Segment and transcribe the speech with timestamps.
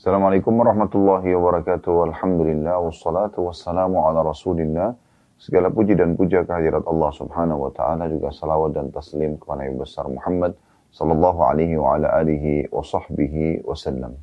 [0.00, 2.08] Assalamualaikum warahmatullahi wabarakatuh.
[2.08, 4.96] Alhamdulillah wassalatu wassalamu ala Rasulillah.
[5.36, 9.76] Segala puji dan puja kehadirat Allah Subhanahu wa taala juga salawat dan taslim kepada Nabi
[9.76, 10.56] besar Muhammad
[10.88, 14.16] sallallahu alaihi wa ala alihi wa sahbihi wasallam.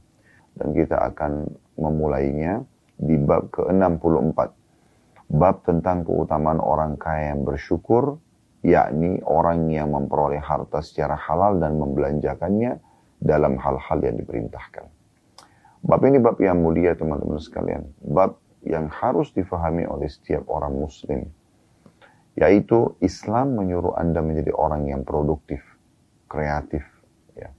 [0.57, 1.45] Dan kita akan
[1.77, 2.65] memulainya
[2.97, 4.39] di bab ke-64.
[5.29, 8.17] Bab tentang keutamaan orang kaya yang bersyukur,
[8.65, 12.81] yakni orang yang memperoleh harta secara halal dan membelanjakannya
[13.21, 14.96] dalam hal-hal yang diperintahkan.
[15.87, 17.87] Bab ini bab yang mulia teman-teman sekalian.
[18.03, 21.31] Bab yang harus difahami oleh setiap orang muslim.
[22.35, 25.63] Yaitu Islam menyuruh Anda menjadi orang yang produktif,
[26.27, 26.83] kreatif.
[27.39, 27.55] Ya.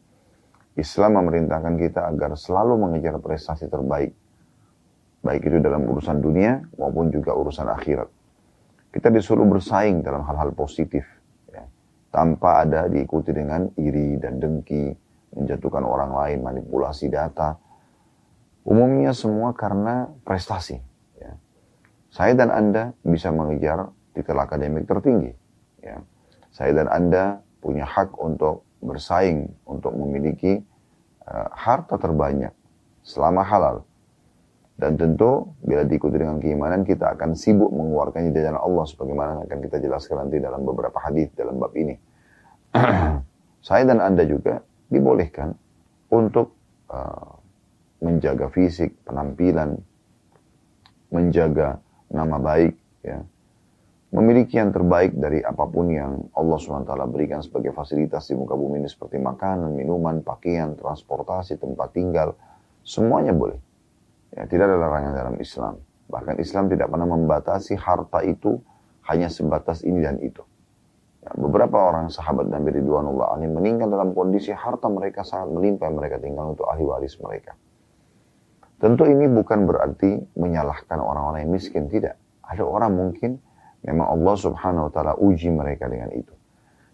[0.77, 4.13] Islam memerintahkan kita agar selalu mengejar prestasi terbaik.
[5.25, 8.13] Baik itu dalam urusan dunia maupun juga urusan akhirat.
[8.93, 11.09] Kita disuruh bersaing dalam hal-hal positif.
[11.49, 11.65] Ya.
[12.13, 14.93] Tanpa ada diikuti dengan iri dan dengki,
[15.33, 17.57] menjatuhkan orang lain, manipulasi data,
[18.69, 20.77] Umumnya semua karena prestasi.
[21.17, 21.41] Ya.
[22.13, 25.33] Saya dan Anda bisa mengejar titel akademik tertinggi.
[25.81, 26.05] Ya.
[26.53, 30.61] Saya dan Anda punya hak untuk bersaing, untuk memiliki
[31.25, 32.53] uh, harta terbanyak
[33.01, 33.89] selama halal.
[34.77, 39.59] Dan tentu bila diikuti dengan keimanan kita akan sibuk mengeluarkannya di jalan Allah sebagaimana akan
[39.65, 41.97] kita jelaskan nanti dalam beberapa hadis dalam bab ini.
[43.67, 44.61] Saya dan Anda juga
[44.93, 45.57] dibolehkan
[46.15, 46.55] untuk
[46.93, 47.39] uh,
[47.99, 49.79] menjaga fisik, penampilan,
[51.11, 51.83] menjaga
[52.13, 53.21] nama baik, ya.
[54.09, 58.81] Memiliki yang terbaik dari apa pun yang Allah SWT berikan sebagai fasilitas di muka bumi
[58.81, 62.33] ini seperti makanan, minuman, pakaian, transportasi, tempat tinggal,
[62.81, 63.61] semuanya boleh.
[64.33, 65.77] Ya, tidak ada larangan dalam Islam.
[66.09, 68.57] Bahkan Islam tidak pernah membatasi harta itu
[69.13, 70.41] hanya sebatas ini dan itu.
[71.21, 76.17] Ya, beberapa orang sahabat Nabi Ridwanullah Ali meninggal dalam kondisi harta mereka sangat melimpah mereka
[76.17, 77.53] tinggal untuk ahli waris mereka.
[78.79, 82.15] Tentu ini bukan berarti menyalahkan orang-orang yang miskin, tidak.
[82.47, 83.43] Ada orang mungkin
[83.83, 86.31] memang Allah subhanahu wa ta'ala uji mereka dengan itu.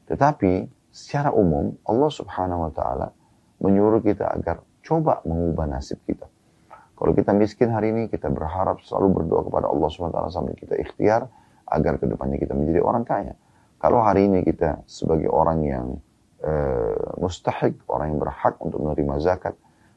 [0.09, 3.09] Tetapi secara umum Allah subhanahu wa ta'ala
[3.60, 6.25] menyuruh kita agar coba mengubah nasib kita.
[6.94, 10.54] Kalau kita miskin hari ini, kita berharap selalu berdoa kepada Allah subhanahu wa ta'ala sambil
[10.56, 11.28] kita ikhtiar
[11.69, 13.34] agar ke depannya kita menjadi orang kaya.
[13.76, 15.86] Kalau hari ini kita sebagai orang yang
[16.41, 19.53] uh, mustahik, orang yang berhak untuk menerima zakat,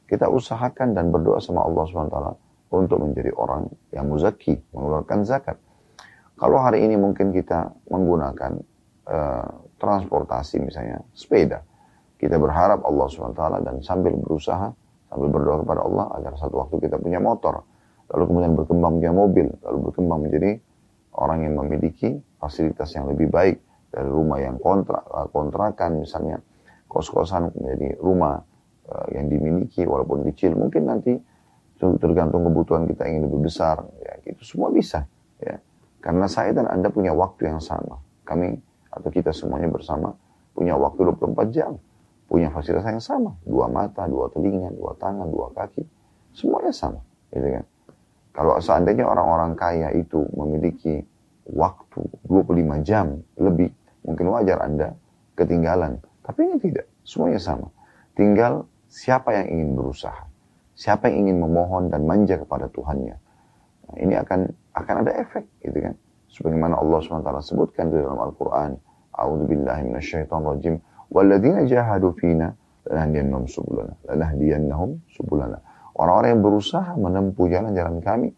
[0.08, 2.18] kita usahakan dan berdoa sama Allah SWT
[2.72, 5.60] untuk menjadi orang yang muzaki, mengeluarkan zakat.
[6.40, 8.52] Kalau hari ini mungkin kita menggunakan
[9.08, 9.48] uh,
[9.78, 11.64] transportasi misalnya sepeda,
[12.18, 14.72] kita berharap Allah SWT dan sambil berusaha,
[15.12, 17.64] sambil berdoa kepada Allah agar satu waktu kita punya motor,
[18.14, 20.52] lalu kemudian berkembang punya mobil, lalu berkembang menjadi
[21.18, 23.58] orang yang memiliki fasilitas yang lebih baik
[23.92, 25.02] dari rumah yang kontra,
[25.34, 26.38] kontrakan misalnya,
[26.88, 28.40] kos-kosan menjadi rumah
[28.88, 31.12] Eh, yang dimiliki walaupun kecil mungkin nanti
[31.76, 35.04] tergantung kebutuhan kita ingin lebih besar ya itu semua bisa
[35.44, 35.60] ya.
[36.00, 38.00] Karena saya dan anda punya waktu yang sama.
[38.24, 38.56] Kami
[38.88, 40.16] atau kita semuanya bersama
[40.56, 41.76] punya waktu 24 jam.
[42.32, 43.36] Punya fasilitas yang sama.
[43.44, 45.84] Dua mata dua telinga dua tangan dua kaki.
[46.32, 47.04] Semuanya sama
[47.36, 47.66] gitu kan.
[48.32, 51.04] Kalau seandainya orang-orang kaya itu memiliki
[51.44, 53.68] waktu 25 jam lebih
[54.08, 54.96] mungkin wajar anda
[55.36, 56.00] ketinggalan.
[56.24, 56.88] Tapi ini tidak.
[57.04, 57.68] Semuanya sama.
[58.16, 58.64] Tinggal
[58.98, 60.26] Siapa yang ingin berusaha?
[60.74, 63.14] Siapa yang ingin memohon dan manja kepada Tuhannya?
[63.86, 65.94] Nah, ini akan akan ada efek, gitu kan?
[66.34, 68.74] Sebagaimana Allah SWT sebutkan di dalam Al-Quran,
[69.14, 70.82] A'udzubillahi minasyaitonirrajim.
[71.14, 72.50] Walladzina jahadu fina
[72.90, 73.94] lanahdiyannahum subulana.
[74.10, 75.62] Lanahdiyannahum subulana.
[75.94, 78.30] Orang-orang yang berusaha menempuh jalan-jalan kami,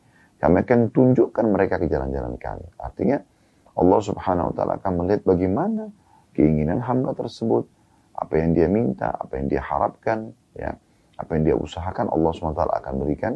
[0.44, 2.68] kami akan tunjukkan mereka ke jalan-jalan kami.
[2.80, 3.20] Artinya
[3.80, 5.88] Allah Subhanahu wa taala akan melihat bagaimana
[6.36, 7.68] keinginan hamba tersebut,
[8.16, 10.76] apa yang dia minta, apa yang dia harapkan, ya,
[11.16, 13.34] apa yang dia usahakan Allah SWT akan berikan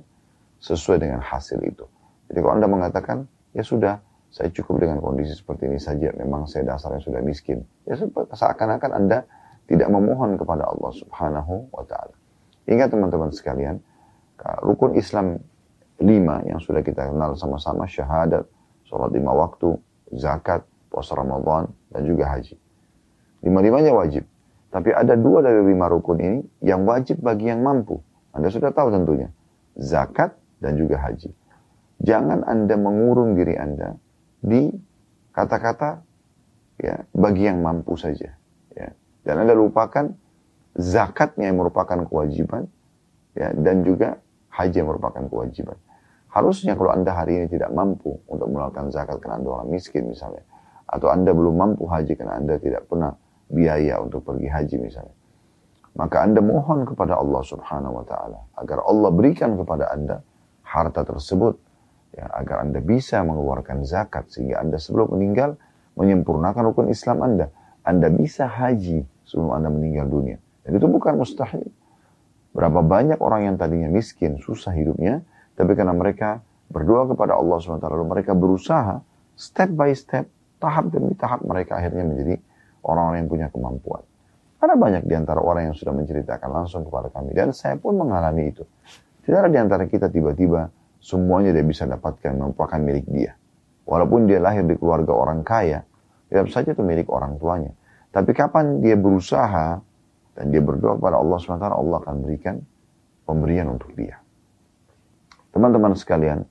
[0.60, 1.88] sesuai dengan hasil itu.
[2.28, 4.00] Jadi kalau Anda mengatakan, ya sudah,
[4.34, 7.62] saya cukup dengan kondisi seperti ini saja, memang saya dasarnya sudah miskin.
[7.88, 8.00] Ya
[8.34, 9.24] seakan-akan Anda
[9.68, 12.16] tidak memohon kepada Allah Subhanahu wa taala.
[12.68, 13.80] Ingat teman-teman sekalian,
[14.64, 15.40] rukun Islam
[16.02, 18.44] lima yang sudah kita kenal sama-sama syahadat,
[18.88, 19.76] sholat lima waktu,
[20.16, 22.56] zakat, puasa Ramadan, dan juga haji.
[23.44, 24.24] Lima-limanya wajib.
[24.74, 28.02] Tapi ada dua dari lima rukun ini yang wajib bagi yang mampu.
[28.34, 29.30] Anda sudah tahu tentunya.
[29.78, 31.30] Zakat dan juga haji.
[32.02, 33.94] Jangan Anda mengurung diri Anda
[34.42, 34.74] di
[35.30, 36.02] kata-kata
[36.82, 38.34] ya bagi yang mampu saja.
[38.74, 38.98] Ya.
[39.22, 40.18] Dan Anda lupakan
[40.74, 42.66] zakatnya yang merupakan kewajiban
[43.38, 44.18] ya, dan juga
[44.50, 45.78] haji yang merupakan kewajiban.
[46.34, 50.42] Harusnya kalau Anda hari ini tidak mampu untuk melakukan zakat karena Anda orang miskin misalnya,
[50.90, 53.14] atau Anda belum mampu haji karena Anda tidak pernah
[53.54, 55.16] biaya untuk pergi haji misalnya.
[55.94, 60.26] maka Anda mohon kepada Allah Subhanahu wa taala agar Allah berikan kepada Anda
[60.66, 61.54] harta tersebut
[62.18, 65.54] ya agar Anda bisa mengeluarkan zakat sehingga Anda sebelum meninggal
[65.94, 67.54] menyempurnakan rukun Islam Anda.
[67.86, 70.38] Anda bisa haji sebelum Anda meninggal dunia.
[70.64, 71.68] Dan itu bukan mustahil.
[72.54, 75.26] Berapa banyak orang yang tadinya miskin, susah hidupnya,
[75.58, 79.02] tapi karena mereka berdoa kepada Allah SWT, lalu mereka berusaha
[79.34, 80.30] step by step,
[80.62, 82.40] tahap demi tahap mereka akhirnya menjadi
[82.84, 84.04] orang-orang yang punya kemampuan.
[84.64, 87.36] Ada banyak di antara orang yang sudah menceritakan langsung kepada kami.
[87.36, 88.64] Dan saya pun mengalami itu.
[89.24, 90.72] Tidak ada di antara kita tiba-tiba
[91.04, 93.36] semuanya dia bisa dapatkan merupakan milik dia.
[93.84, 95.84] Walaupun dia lahir di keluarga orang kaya,
[96.32, 97.76] tetap saja itu milik orang tuanya.
[98.16, 99.84] Tapi kapan dia berusaha
[100.34, 102.56] dan dia berdoa kepada Allah SWT, Allah akan berikan
[103.28, 104.24] pemberian untuk dia.
[105.52, 106.48] Teman-teman sekalian,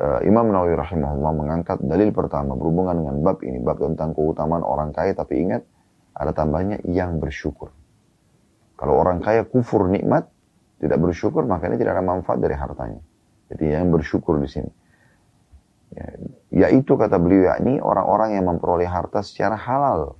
[0.00, 4.96] eh, Imam Nawawi rahimahullah mengangkat dalil pertama berhubungan dengan bab ini, bab tentang keutamaan orang
[4.96, 5.62] kaya, tapi ingat,
[6.16, 7.70] ada tambahnya yang bersyukur.
[8.80, 10.24] Kalau orang kaya kufur nikmat,
[10.80, 13.04] tidak bersyukur, makanya tidak ada manfaat dari hartanya.
[13.52, 14.72] Jadi yang bersyukur di sini.
[15.90, 16.06] Ya,
[16.70, 20.16] yaitu kata beliau yakni orang-orang yang memperoleh harta secara halal.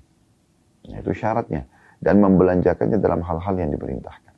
[0.84, 1.64] Ya, itu syaratnya.
[2.02, 4.34] Dan membelanjakannya dalam hal-hal yang diperintahkan.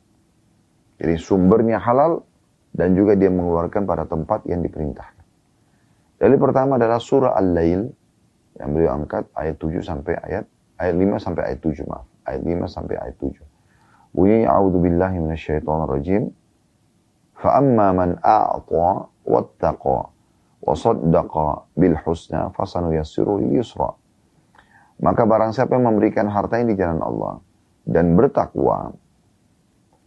[1.03, 2.23] Jadi sumbernya halal
[2.71, 5.12] dan juga dia mengeluarkan pada tempat yang diperintahkan.
[6.23, 7.91] Dalil pertama adalah surah Al-Lail
[8.63, 10.47] yang beliau angkat ayat 7 sampai ayat
[10.79, 12.07] ayat 5 sampai ayat 7 maaf.
[12.23, 13.43] Ayat 5 sampai ayat 7.
[14.15, 16.31] Bunyi a'udzu billahi minasyaitonir rajim.
[17.35, 19.99] Fa amma man a'ta wattaqa
[20.63, 23.91] wa saddaqa bil husna fasanuyassiru lil yusra.
[25.03, 27.43] Maka barang siapa yang memberikan hartanya di jalan Allah
[27.83, 28.95] dan bertakwa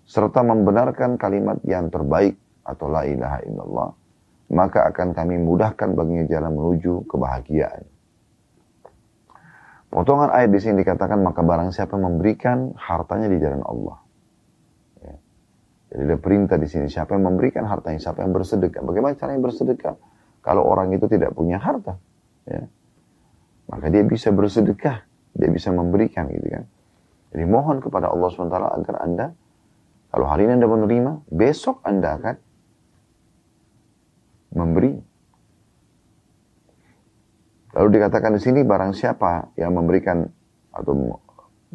[0.07, 3.89] serta membenarkan kalimat yang terbaik atau la ilaha illallah,
[4.55, 7.83] maka akan kami mudahkan baginya jalan menuju kebahagiaan.
[9.91, 13.97] Potongan ayat di sini dikatakan maka barang siapa memberikan hartanya di jalan Allah.
[15.03, 15.15] Ya.
[15.91, 18.83] Jadi ada perintah di sini siapa yang memberikan hartanya, siapa yang bersedekah.
[18.83, 19.95] Bagaimana caranya bersedekah?
[20.39, 21.99] Kalau orang itu tidak punya harta,
[22.47, 22.63] ya.
[23.71, 25.03] maka dia bisa bersedekah,
[25.35, 26.63] dia bisa memberikan gitu kan.
[27.35, 29.27] Jadi mohon kepada Allah SWT agar anda,
[30.11, 32.35] kalau hari ini anda menerima, besok anda akan
[34.55, 35.15] memberi
[37.75, 40.23] Lalu dikatakan di sini barang siapa yang memberikan
[40.71, 41.19] atau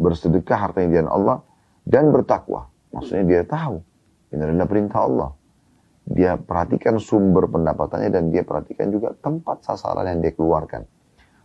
[0.00, 1.44] bersedekah harta yang Allah
[1.85, 2.73] dan bertakwa.
[2.97, 3.85] Maksudnya dia tahu
[4.32, 5.31] ini adalah perintah Allah.
[6.11, 10.88] Dia perhatikan sumber pendapatannya dan dia perhatikan juga tempat sasaran yang dia keluarkan.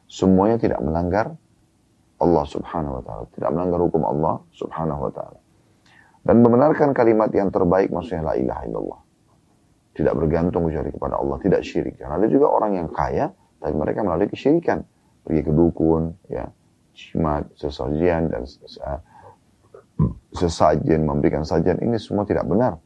[0.08, 1.36] Semuanya tidak melanggar
[2.18, 3.26] Allah subhanahu wa ta'ala.
[3.36, 5.40] Tidak melanggar hukum Allah subhanahu wa ta'ala.
[6.26, 9.00] Dan membenarkan kalimat yang terbaik maksudnya la ilaha illallah.
[9.96, 11.40] Tidak bergantung kecuali kepada Allah.
[11.40, 12.04] Tidak syirik.
[12.04, 13.32] Karena ada juga orang yang kaya
[13.66, 14.86] tapi mereka melalui kesyirikan
[15.26, 16.46] pergi ke dukun ya
[16.94, 18.46] jimat sesajian dan
[20.36, 22.78] sesajen memberikan sajian ini semua tidak benar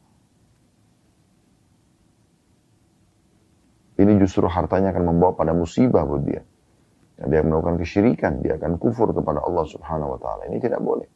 [4.00, 6.42] ini justru hartanya akan membawa pada musibah buat dia
[7.28, 11.12] dia melakukan kesyirikan dia akan kufur kepada Allah subhanahu wa ta'ala ini tidak boleh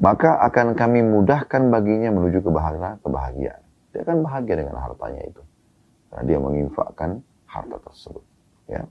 [0.00, 3.62] maka akan kami mudahkan baginya menuju kebahagiaan, kebahagiaan.
[3.92, 5.42] Dia akan bahagia dengan hartanya itu.
[6.08, 7.10] Karena dia menginfakkan
[7.44, 8.24] harta tersebut.
[8.64, 8.88] Ya.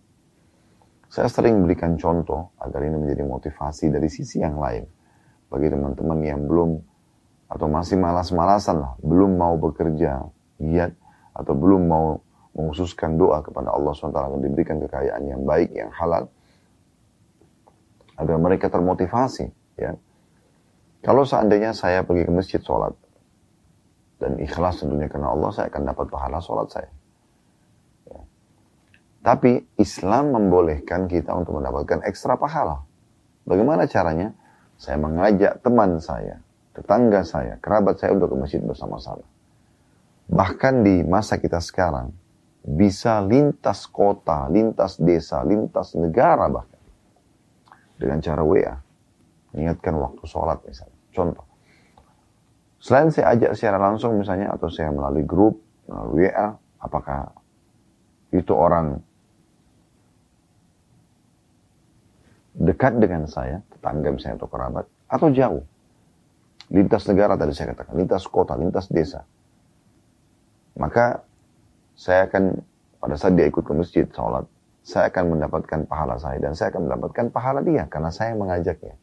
[1.09, 4.85] Saya sering berikan contoh agar ini menjadi motivasi dari sisi yang lain.
[5.49, 6.77] Bagi teman-teman yang belum
[7.49, 10.29] atau masih malas-malasan lah, belum mau bekerja
[10.61, 10.93] giat
[11.33, 12.21] atau belum mau
[12.53, 16.29] menghususkan doa kepada Allah SWT agar diberikan kekayaan yang baik, yang halal,
[18.13, 19.49] agar mereka termotivasi.
[19.81, 19.97] Ya.
[20.99, 22.91] Kalau seandainya saya pergi ke masjid sholat,
[24.19, 26.91] dan ikhlas tentunya karena Allah, saya akan dapat pahala sholat saya.
[29.19, 32.83] Tapi Islam membolehkan kita untuk mendapatkan ekstra pahala.
[33.43, 34.31] Bagaimana caranya?
[34.79, 36.39] Saya mengajak teman saya,
[36.71, 39.27] tetangga saya, kerabat saya untuk ke masjid bersama-sama.
[40.31, 42.15] Bahkan di masa kita sekarang,
[42.63, 46.79] bisa lintas kota, lintas desa, lintas negara bahkan.
[47.99, 48.88] Dengan cara WA.
[49.53, 50.99] Ingatkan waktu sholat misalnya.
[51.09, 51.45] Contoh.
[52.79, 57.33] Selain saya ajak secara langsung misalnya, atau saya melalui grup, melalui WA, apakah
[58.31, 59.03] itu orang
[62.55, 65.63] dekat dengan saya, tetangga misalnya atau kerabat, atau jauh.
[66.69, 69.25] Lintas negara tadi saya katakan, lintas kota, lintas desa.
[70.77, 71.25] Maka
[71.97, 72.63] saya akan,
[73.01, 74.47] pada saat dia ikut ke masjid, sholat,
[74.85, 78.95] saya akan mendapatkan pahala saya dan saya akan mendapatkan pahala dia karena saya mengajaknya.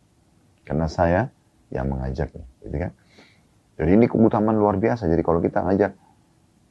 [0.66, 1.30] Karena saya
[1.70, 2.92] yang mengajaknya, gitu kan?
[3.76, 5.06] Jadi ini keutamaan luar biasa.
[5.06, 5.92] Jadi kalau kita ngajak,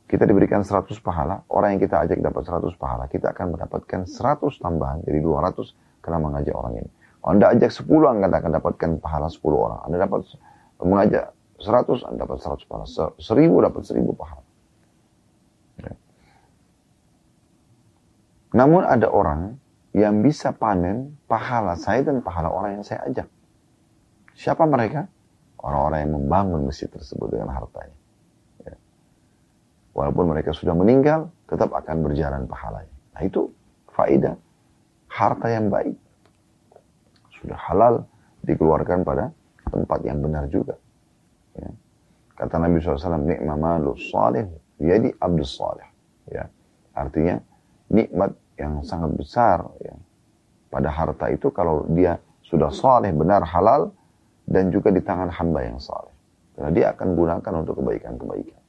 [0.06, 4.60] kita diberikan 100 pahala, orang yang kita ajak dapat 100 pahala, kita akan mendapatkan 100
[4.60, 5.74] tambahan, jadi 200
[6.04, 6.92] karena mengajak orang ini.
[7.25, 9.80] Anda ajak 10, Anda akan dapatkan pahala 10 orang.
[9.90, 10.22] Anda dapat
[10.78, 12.86] mengajak 100, Anda dapat 100 pahala.
[12.86, 14.44] 1000 dapat 1000 pahala.
[15.82, 15.94] Ya.
[18.54, 19.58] Namun ada orang
[19.98, 23.25] yang bisa panen pahala saya dan pahala orang yang saya ajak.
[24.36, 25.08] Siapa mereka?
[25.63, 27.98] Orang-orang yang membangun masjid tersebut dengan hartanya.
[28.62, 28.75] Ya.
[29.98, 32.94] Walaupun mereka sudah meninggal, tetap akan berjalan pahalanya.
[33.18, 33.50] Nah itu
[33.96, 34.36] faidah
[35.10, 35.96] harta yang baik
[37.39, 37.94] sudah halal
[38.42, 39.30] dikeluarkan pada
[39.70, 40.75] tempat yang benar juga.
[41.54, 41.70] Ya.
[42.36, 44.50] Kata Nabi SAW, nikma malu salih,
[44.82, 45.88] jadi abdus salih.
[46.27, 46.50] Ya.
[46.98, 47.39] Artinya,
[47.94, 49.96] nikmat yang sangat besar ya.
[50.72, 53.92] pada harta itu kalau dia sudah saleh, benar, halal,
[54.46, 56.14] dan juga di tangan hamba yang saleh.
[56.56, 58.62] Karena dia akan gunakan untuk kebaikan-kebaikan.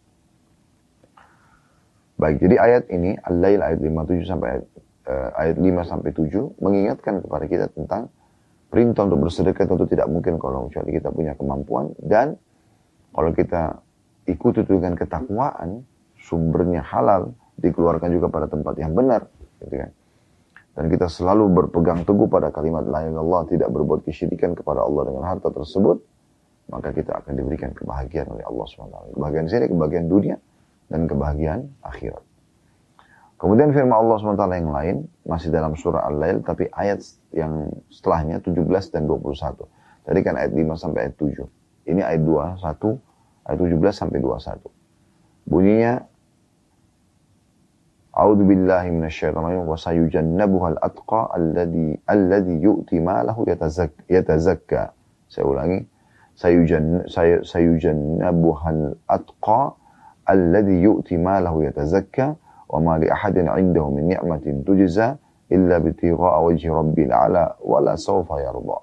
[2.17, 4.65] Baik, jadi ayat ini, Al-Lail ayat 57 sampai ayat,
[5.07, 6.33] uh, ayat 5 sampai 7
[6.65, 8.09] mengingatkan kepada kita tentang
[8.73, 12.35] perintah untuk bersedekah tentu tidak mungkin kalau kecuali kita punya kemampuan dan
[13.15, 13.79] kalau kita
[14.27, 15.87] ikuti dengan ketakwaan
[16.19, 17.31] sumbernya halal
[17.63, 19.31] dikeluarkan juga pada tempat yang benar
[19.63, 19.91] gitu kan
[20.77, 25.25] dan kita selalu berpegang teguh pada kalimat la Allah tidak berbuat kesyirikan kepada Allah dengan
[25.25, 25.99] harta tersebut
[26.69, 30.37] maka kita akan diberikan kebahagiaan oleh Allah SWT kebahagiaan sini kebahagiaan dunia
[30.93, 32.23] dan kebahagiaan akhirat
[33.37, 34.97] Kemudian firman Allah SWT yang lain,
[35.29, 37.05] masih dalam surah Al-Lail, tapi ayat
[37.37, 39.61] yang setelahnya 17 dan 21.
[40.09, 41.45] Tadi kan ayat 5 sampai ayat 7.
[41.85, 42.97] Ini ayat 21,
[43.45, 44.73] ayat 17 sampai 21.
[45.45, 46.01] Bunyinya,
[48.17, 54.03] أعوذ بالله من الشيطان الرجيم وسيجنبها الأتقى الذي الذي يؤتي ماله يتزكى.
[54.11, 54.83] يتزكى
[56.37, 56.87] سيجن
[57.53, 59.63] سيجنبها الأتقى
[60.31, 62.35] الذي يؤتي ماله يتزكى
[62.69, 65.09] وما لأحد عنده من نعمة تجزى
[65.53, 68.79] إلا ابتغاء وجه ربي الأعلى ولا سوف يرضى.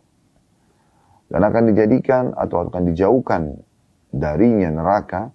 [1.33, 3.57] Dan akan dijadikan atau akan dijauhkan
[4.13, 5.33] darinya neraka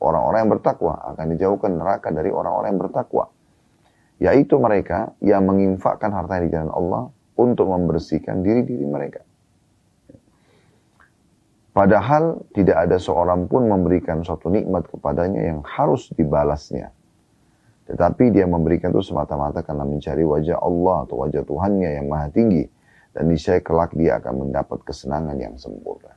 [0.00, 3.24] orang-orang yang bertakwa akan dijauhkan neraka dari orang-orang yang bertakwa
[4.20, 7.02] yaitu mereka yang menginfakkan harta di jalan Allah
[7.40, 9.24] untuk membersihkan diri-diri mereka
[11.72, 16.92] padahal tidak ada seorang pun memberikan suatu nikmat kepadanya yang harus dibalasnya
[17.90, 22.62] tetapi dia memberikan itu semata-mata karena mencari wajah Allah atau wajah Tuhannya yang maha tinggi.
[23.10, 26.14] Dan niscaya kelak dia akan mendapat kesenangan yang sempurna.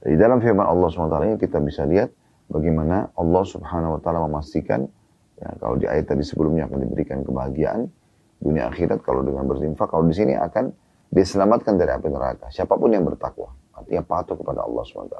[0.00, 2.08] Di dalam firman Allah SWT ini kita bisa lihat
[2.48, 4.88] bagaimana Allah Subhanahu Wa Taala memastikan
[5.36, 7.84] ya, kalau di ayat tadi sebelumnya akan diberikan kebahagiaan
[8.40, 10.72] dunia akhirat kalau dengan berinfak kalau di sini akan
[11.12, 15.16] diselamatkan dari api neraka siapa pun yang bertakwa artinya patuh kepada Allah SWT.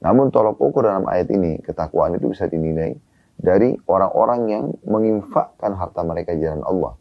[0.00, 2.94] Namun tolok ukur dalam ayat ini ketakwaan itu bisa dinilai
[3.40, 6.94] dari orang-orang yang menginfakkan harta mereka jalan Allah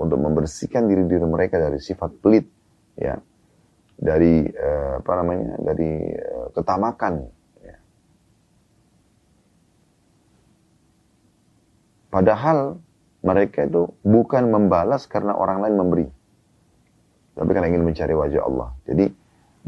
[0.00, 2.48] untuk membersihkan diri-diri mereka dari sifat pelit
[2.96, 3.20] ya
[4.00, 7.28] dari uh, apa namanya dari uh, ketamakan
[7.60, 7.76] ya.
[12.08, 12.80] padahal
[13.20, 16.06] mereka itu bukan membalas karena orang lain memberi
[17.36, 19.12] tapi karena ingin mencari wajah Allah jadi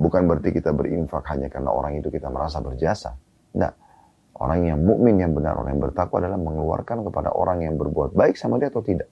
[0.01, 3.13] bukan berarti kita berinfak hanya karena orang itu kita merasa berjasa
[3.53, 3.77] enggak
[4.43, 8.35] Orang yang mukmin yang benar, orang yang bertakwa adalah mengeluarkan kepada orang yang berbuat baik
[8.35, 9.07] sama dia atau tidak.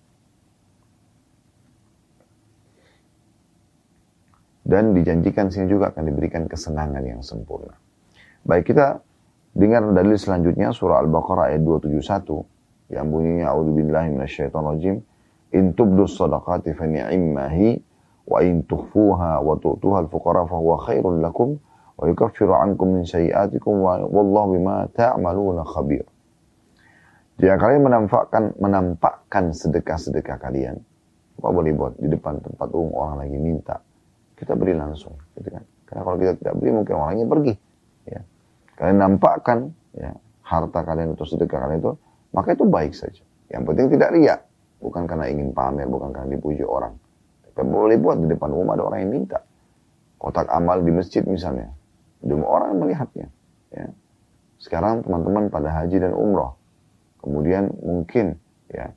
[4.71, 7.75] Dan dijanjikan sini juga akan diberikan kesenangan yang sempurna.
[8.47, 9.03] Baik kita
[9.51, 15.03] dengar dalil selanjutnya surah Al-Baqarah ayat 271 yang bunyinya a'udzubillahi minasyaitonirrajim
[15.59, 17.83] in tubdus sadaqati fa ni'mahi
[18.31, 21.59] wa in tukhfuha wa tu'tuha al-fuqara fa huwa khairul lakum
[21.99, 26.07] wa yukaffiru ankum min sayiatikum wallahu bima ta'maluna khabir.
[27.43, 30.79] Jika kalian menampakkan menampakkan sedekah-sedekah kalian,
[31.43, 33.83] apa boleh buat di depan tempat umum orang lagi minta,
[34.41, 35.63] kita beri langsung, gitu kan?
[35.85, 37.55] Karena kalau kita tidak beri mungkin orangnya pergi.
[38.09, 38.21] Ya.
[38.81, 39.59] Kalian nampakkan
[39.93, 41.93] ya, harta kalian atau sedekah kalian itu,
[42.33, 43.21] maka itu baik saja.
[43.53, 44.41] Yang penting tidak riak,
[44.81, 46.97] bukan karena ingin pamer, bukan karena dipuji orang.
[47.53, 49.45] Tapi boleh buat di depan umum ada orang yang minta.
[50.17, 51.69] Kotak amal di masjid misalnya,
[52.25, 53.29] demi orang melihatnya.
[53.69, 53.93] Ya.
[54.57, 56.57] Sekarang teman-teman pada haji dan umroh,
[57.21, 58.37] kemudian mungkin
[58.69, 58.93] ya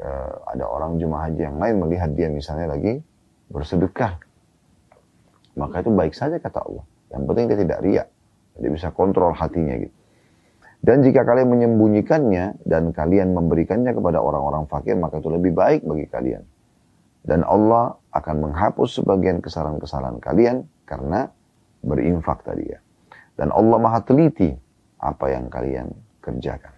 [0.00, 3.00] eh, ada orang jemaah haji yang lain melihat dia misalnya lagi
[3.50, 4.20] bersedekah,
[5.60, 6.84] maka itu baik saja kata Allah.
[7.12, 8.08] Yang penting dia tidak riak,
[8.56, 9.92] dia bisa kontrol hatinya gitu.
[10.80, 16.08] Dan jika kalian menyembunyikannya dan kalian memberikannya kepada orang-orang fakir, maka itu lebih baik bagi
[16.08, 16.40] kalian.
[17.20, 21.28] Dan Allah akan menghapus sebagian kesalahan-kesalahan kalian karena
[21.84, 22.80] berinfak tadi ya.
[23.36, 24.56] Dan Allah maha teliti
[25.04, 25.92] apa yang kalian
[26.24, 26.72] kerjakan.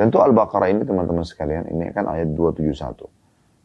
[0.00, 3.04] Tentu Al-Baqarah ini teman-teman sekalian, ini kan ayat 271.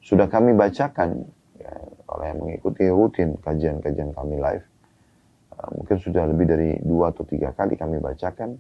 [0.04, 1.24] Sudah kami bacakan
[1.56, 1.72] Ya,
[2.04, 4.66] kalau yang mengikuti rutin kajian-kajian kami live,
[5.56, 8.60] uh, mungkin sudah lebih dari dua atau tiga kali kami bacakan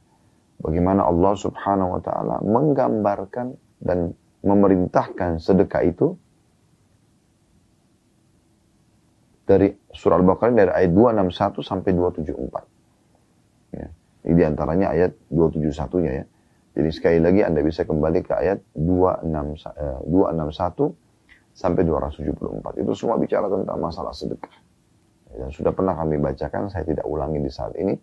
[0.64, 6.16] bagaimana Allah Subhanahu wa taala menggambarkan dan memerintahkan sedekah itu
[9.46, 13.78] dari surah Al-Baqarah dari ayat 261 sampai 274.
[13.78, 13.88] Ya.
[14.26, 16.26] Ini di antaranya ayat 271-nya ya.
[16.76, 20.92] Jadi sekali lagi Anda bisa kembali ke ayat 26, 261 eh,
[21.56, 22.84] sampai 274.
[22.84, 24.52] Itu semua bicara tentang masalah sedekah.
[25.36, 27.96] Dan sudah pernah kami bacakan, saya tidak ulangi di saat ini.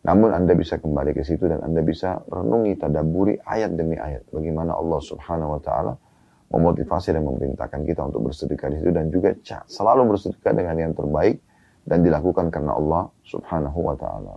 [0.00, 4.24] Namun Anda bisa kembali ke situ dan Anda bisa renungi, tadaburi ayat demi ayat.
[4.32, 5.92] Bagaimana Allah subhanahu wa ta'ala
[6.50, 8.90] memotivasi dan memerintahkan kita untuk bersedekah di situ.
[8.94, 9.34] Dan juga
[9.66, 11.42] selalu bersedekah dengan yang terbaik
[11.84, 14.34] dan dilakukan karena Allah subhanahu wa ta'ala.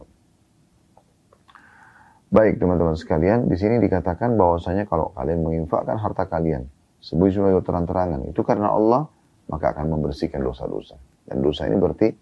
[2.34, 6.66] Baik teman-teman sekalian, di sini dikatakan bahwasanya kalau kalian menginfakkan harta kalian
[7.03, 9.12] sebagai terang-terangan itu karena Allah,
[9.51, 10.95] maka akan membersihkan dosa-dosa.
[11.27, 12.15] Dan dosa ini berarti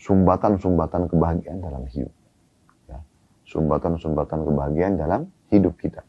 [0.00, 2.12] sumbatan-sumbatan kebahagiaan dalam hidup.
[2.88, 3.04] Ya.
[3.44, 6.00] Sumbatan-sumbatan kebahagiaan dalam hidup kita.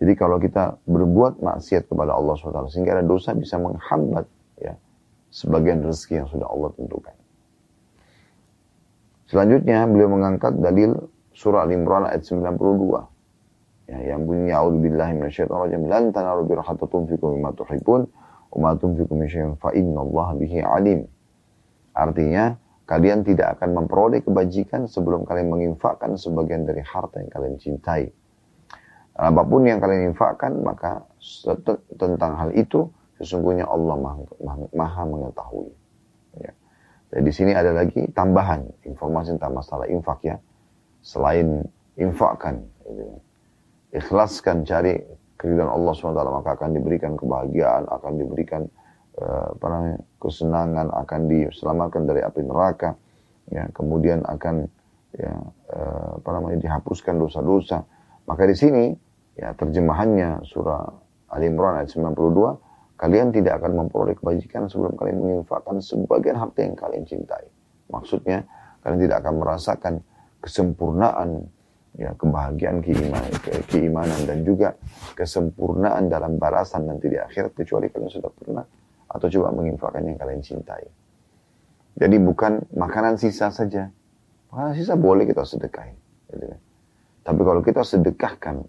[0.00, 4.24] Jadi kalau kita berbuat maksiat kepada Allah SWT sehingga ada dosa bisa menghambat
[4.56, 4.72] ya
[5.28, 7.16] sebagian rezeki yang sudah Allah tentukan.
[9.28, 10.96] Selanjutnya beliau mengangkat dalil
[11.36, 13.09] surah Al-Imran ayat 92.
[13.90, 18.06] Ya, yang bunyi a'udzubillahi minasyaitonir rajim lan tanalu birra hatta tunfiqu mimma tuhibbun
[18.54, 21.10] wa ma tunfiqu min syai'in fa innallaha bihi alim.
[21.98, 22.54] Artinya
[22.86, 28.14] kalian tidak akan memperoleh kebajikan sebelum kalian menginfakkan sebagian dari harta yang kalian cintai.
[29.18, 31.02] Dan apa pun yang kalian infakkan, maka
[31.98, 32.88] tentang hal itu
[33.20, 35.68] sesungguhnya Allah maha, maha, maha mengetahui.
[36.40, 36.54] Ya.
[37.10, 40.36] Dan di sini ada lagi tambahan informasi tentang masalah infak ya
[41.02, 41.66] selain
[41.98, 43.18] infakkan gitu.
[43.90, 44.98] Ikhlaskan cari
[45.40, 48.62] keridhaan Allah SWT maka akan diberikan kebahagiaan akan diberikan
[49.18, 52.94] uh, apa namanya kesenangan akan diselamatkan dari api neraka
[53.48, 53.66] ya.
[53.72, 54.68] Kemudian akan
[55.16, 55.32] ya
[55.74, 57.82] uh, apa namanya dihapuskan dosa-dosa.
[58.28, 58.84] Maka di sini
[59.34, 60.86] ya terjemahannya surah
[61.32, 66.76] Ali Imran ayat 92 kalian tidak akan memperoleh kebajikan sebelum kalian menginfakkan sebagian harta yang
[66.76, 67.48] kalian cintai.
[67.88, 68.44] Maksudnya
[68.84, 69.94] kalian tidak akan merasakan
[70.44, 71.48] kesempurnaan
[71.98, 74.78] ya kebahagiaan keimanan, ke, keimanan dan juga
[75.18, 78.64] kesempurnaan dalam balasan nanti di akhirat kecuali kalian sudah pernah
[79.10, 80.86] atau coba menginfakkan yang kalian cintai.
[81.98, 83.90] Jadi bukan makanan sisa saja.
[84.54, 85.98] Makanan sisa boleh kita sedekahin.
[86.30, 86.60] Gitu kan.
[87.26, 88.62] Tapi kalau kita sedekahkan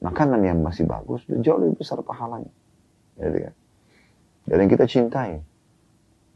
[0.00, 2.50] makanan yang masih bagus, jauh lebih besar pahalanya.
[3.20, 3.54] Gitu kan.
[4.48, 5.38] Dan yang kita cintai.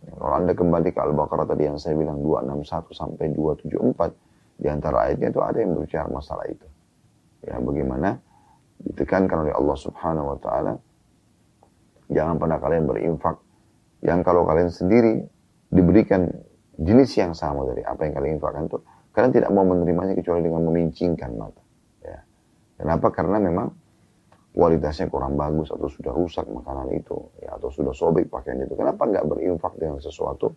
[0.05, 4.12] Kalau Anda kembali ke Al-Baqarah tadi yang saya bilang 261 sampai 274,
[4.55, 6.67] di antara ayatnya itu ada yang berbicara masalah itu.
[7.45, 8.17] Ya, bagaimana
[8.81, 10.73] ditekankan oleh Allah Subhanahu wa taala
[12.12, 13.37] jangan pernah kalian berinfak
[14.05, 15.25] yang kalau kalian sendiri
[15.73, 16.29] diberikan
[16.77, 18.79] jenis yang sama dari apa yang kalian infakkan itu
[19.14, 21.62] kalian tidak mau menerimanya kecuali dengan memincingkan mata.
[22.03, 22.19] Ya.
[22.77, 23.14] Kenapa?
[23.14, 23.71] Karena memang
[24.55, 28.75] kualitasnya kurang bagus atau sudah rusak makanan itu ya atau sudah sobek pakaian itu.
[28.75, 30.55] Kenapa nggak berinfak dengan sesuatu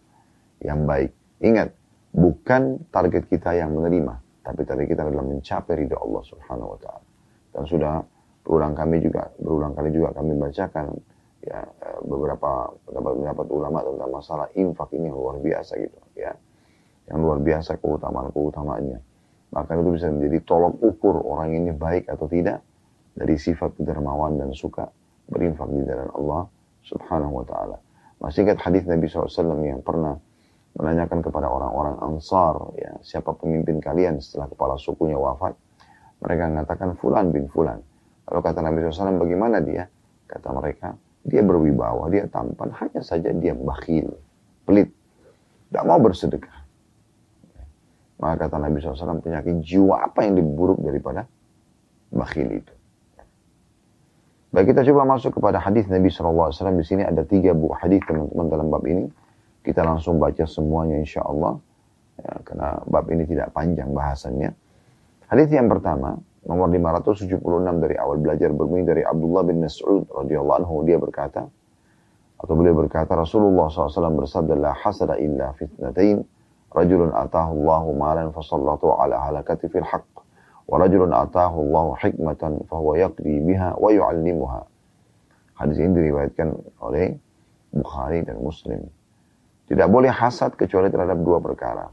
[0.61, 1.13] yang baik?
[1.41, 1.69] Ingat,
[2.17, 7.05] bukan target kita yang menerima, tapi target kita adalah mencapai ridha Allah Subhanahu wa taala.
[7.53, 8.01] Dan sudah
[8.41, 10.97] berulang kami juga berulang kali juga kami bacakan
[11.45, 16.33] ya eh, beberapa pendapat-pendapat ulama tentang masalah infak ini yang luar biasa gitu ya.
[17.07, 18.99] Yang luar biasa keutamaan-keutamaannya.
[19.47, 22.59] Maka itu bisa menjadi tolok ukur orang ini baik atau tidak
[23.15, 24.91] dari sifat dermawan dan suka
[25.31, 26.41] berinfak di jalan Allah
[26.83, 27.77] Subhanahu wa taala.
[28.17, 30.17] Masih ingat hadis Nabi SAW yang pernah
[30.77, 35.57] menanyakan kepada orang-orang Ansar, ya, siapa pemimpin kalian setelah kepala sukunya wafat.
[36.21, 37.81] Mereka mengatakan Fulan bin Fulan.
[38.29, 39.89] Lalu kata Nabi SAW, bagaimana dia?
[40.29, 40.93] Kata mereka,
[41.25, 44.11] dia berwibawa, dia tampan, hanya saja dia bakhil,
[44.67, 44.91] pelit,
[45.67, 46.57] tidak mau bersedekah.
[48.17, 51.25] Maka kata Nabi SAW, penyakit jiwa apa yang lebih buruk daripada
[52.13, 52.73] bakhil itu?
[54.47, 56.49] Baik kita coba masuk kepada hadis Nabi SAW.
[56.49, 59.05] Di sini ada tiga buku hadis teman-teman dalam bab ini.
[59.67, 61.59] Kita langsung baca semuanya insya Allah.
[62.23, 64.55] Ya, karena bab ini tidak panjang bahasannya.
[65.27, 66.15] Hadis yang pertama,
[66.47, 67.43] nomor 576
[67.83, 71.43] dari awal belajar berbunyi dari Abdullah bin Mas'ud radhiyallahu anhu dia berkata
[72.37, 76.23] atau beliau berkata Rasulullah SAW bersabda la hasada illa fitnatain
[76.71, 80.23] rajulun atahu Allahu malan fasallatu ala halakati fil haqq
[80.69, 84.61] wa rajulun atahu Allahu hikmatan fahuwa yaqdi biha wa yu'allimuha
[85.59, 87.17] hadis ini diriwayatkan oleh
[87.73, 88.87] Bukhari dan Muslim
[89.67, 91.87] tidak boleh hasad kecuali terhadap dua perkara.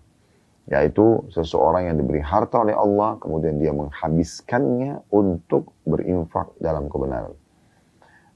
[0.64, 7.37] Yaitu seseorang yang diberi harta oleh Allah, kemudian dia menghabiskannya untuk berinfak dalam kebenaran.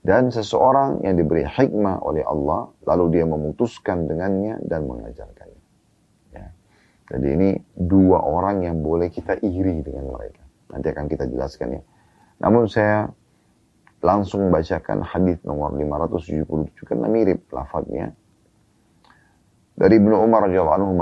[0.05, 5.62] Dan seseorang yang diberi hikmah oleh Allah, lalu dia memutuskan dengannya dan mengajarkannya.
[6.37, 6.46] Ya.
[7.16, 10.44] Jadi ini dua orang yang boleh kita iri dengan mereka.
[10.68, 11.83] Nanti akan kita jelaskan ya.
[12.44, 13.09] Namun saya
[13.98, 18.14] langsung bacakan hadis nomor 577 karena mirip lafadznya.
[19.79, 20.93] Dari Ibnu Umar radhiyallahu anhu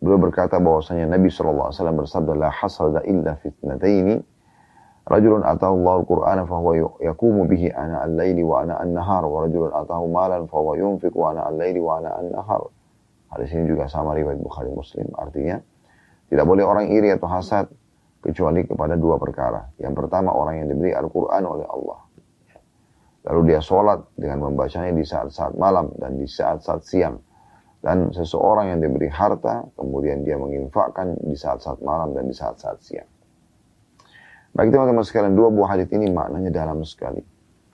[0.00, 4.32] beliau berkata bahwasanya Nabi SAW bersabda la hasada illa fitnataini
[5.02, 10.06] Rajulun atahu Allah Al-Quran fahuwa yakumu bihi ana al-laili wa ana an-nahar wa rajulun atahu
[10.06, 12.70] malan fahuwa yunfiqu ana al-laili wa ana an-nahar.
[13.34, 15.10] Hadis ini juga sama riwayat Bukhari Muslim.
[15.18, 15.58] Artinya,
[16.30, 17.66] tidak boleh orang iri atau hasad
[18.22, 19.74] kecuali kepada dua perkara.
[19.82, 21.98] Yang pertama orang yang diberi Al-Quran oleh Allah.
[23.26, 27.18] Lalu dia sholat dengan membacanya di saat-saat malam dan di saat-saat siang.
[27.82, 33.10] Dan seseorang yang diberi harta, kemudian dia menginfakkan di saat-saat malam dan di saat-saat siang.
[34.54, 37.24] Baik teman-teman sekalian, dua buah hadis ini maknanya dalam sekali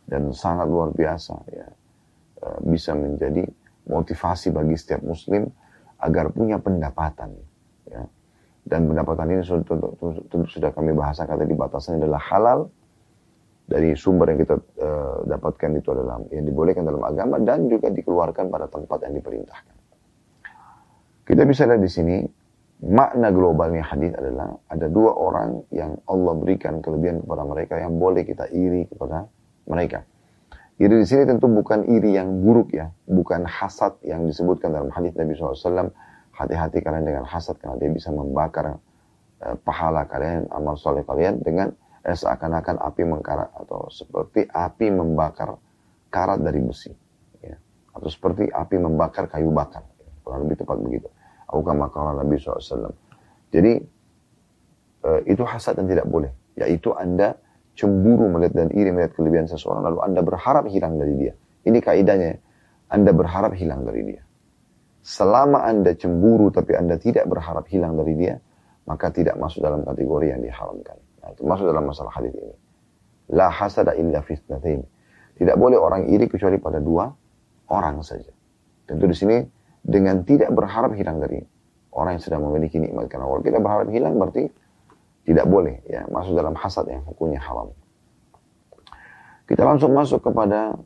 [0.08, 1.68] dan sangat luar biasa ya.
[2.40, 3.44] E, bisa menjadi
[3.84, 5.44] motivasi bagi setiap muslim
[6.00, 7.36] agar punya pendapatan
[7.84, 8.08] ya.
[8.68, 12.58] Dan pendapatan ini sudah, kami bahasakan tadi batasannya adalah halal
[13.64, 18.52] dari sumber yang kita uh, dapatkan itu adalah yang dibolehkan dalam agama dan juga dikeluarkan
[18.52, 19.77] pada tempat yang diperintahkan.
[21.28, 22.16] Kita bisa lihat di sini
[22.88, 28.24] makna globalnya hadis adalah ada dua orang yang Allah berikan kelebihan kepada mereka yang boleh
[28.24, 29.28] kita iri kepada
[29.68, 30.08] mereka.
[30.80, 35.12] Iri di sini tentu bukan iri yang buruk ya, bukan hasad yang disebutkan dalam hadis
[35.20, 35.92] Nabi SAW.
[36.32, 38.78] Hati-hati kalian dengan hasad karena dia bisa membakar
[39.44, 41.74] eh, pahala kalian, amal soleh kalian dengan
[42.06, 45.58] eh, seakan-akan api mengkarat atau seperti api membakar
[46.08, 46.94] karat dari besi,
[47.42, 47.58] ya.
[47.90, 49.82] atau seperti api membakar kayu bakar,
[50.22, 51.10] kurang lebih tepat begitu.
[51.48, 52.92] Aku kama Nabi SAW.
[53.48, 53.72] Jadi
[55.04, 56.28] uh, itu hasad dan tidak boleh.
[56.60, 57.38] Yaitu Anda
[57.78, 61.32] cemburu melihat dan iri melihat kelebihan seseorang lalu Anda berharap hilang dari dia.
[61.64, 62.32] Ini kaidahnya.
[62.88, 64.22] Anda berharap hilang dari dia.
[65.04, 68.36] Selama Anda cemburu tapi Anda tidak berharap hilang dari dia,
[68.84, 70.96] maka tidak masuk dalam kategori yang diharamkan.
[71.24, 72.56] Nah, itu masuk dalam masalah hadis ini.
[73.36, 74.80] La hasada illa fitnatain.
[75.36, 77.08] Tidak boleh orang iri kecuali pada dua
[77.70, 78.32] orang saja.
[78.88, 79.36] Tentu di sini
[79.82, 81.42] dengan tidak berharap hilang dari
[81.94, 83.10] orang yang sedang memiliki nikmat.
[83.10, 84.44] Karena kalau kita berharap hilang berarti
[85.28, 87.68] tidak boleh ya masuk dalam hasad yang hukumnya haram.
[89.48, 90.76] Kita langsung masuk kepada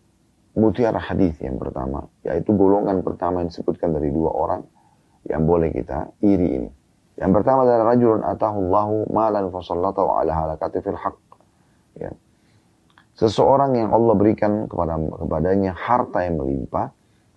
[0.55, 4.63] mutiara hadis yang pertama, yaitu golongan pertama yang disebutkan dari dua orang
[5.27, 6.71] yang boleh kita iri ini.
[7.19, 11.17] Yang pertama adalah rajulun atahullahu malan fasallatahu ala halakati fil haq.
[11.99, 12.11] Ya.
[13.13, 16.89] Seseorang yang Allah berikan kepada kepadanya harta yang melimpah,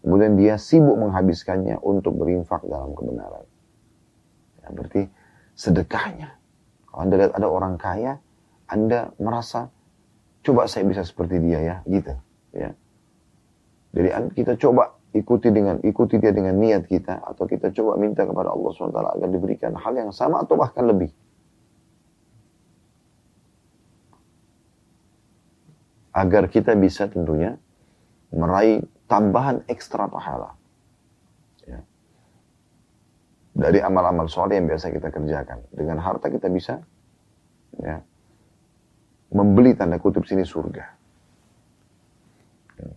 [0.05, 3.41] Kemudian dia sibuk menghabiskannya untuk berinfak dalam kebenaran.
[4.61, 5.09] Ya, berarti
[5.57, 6.37] sedekahnya.
[6.85, 8.21] Kalau Anda lihat ada orang kaya,
[8.69, 9.73] Anda merasa,
[10.45, 12.13] coba saya bisa seperti dia ya, gitu.
[12.53, 12.77] Ya.
[13.97, 18.53] Jadi kita coba ikuti dengan ikuti dia dengan niat kita atau kita coba minta kepada
[18.53, 21.09] Allah SWT agar diberikan hal yang sama atau bahkan lebih.
[26.13, 27.57] Agar kita bisa tentunya
[28.29, 30.53] meraih tambahan ekstra pahala.
[31.65, 31.79] Ya.
[33.55, 35.65] Dari amal-amal soleh yang biasa kita kerjakan.
[35.71, 36.81] Dengan harta kita bisa
[37.79, 38.01] ya,
[39.33, 40.85] membeli tanda kutip sini surga.
[42.81, 42.91] Ya.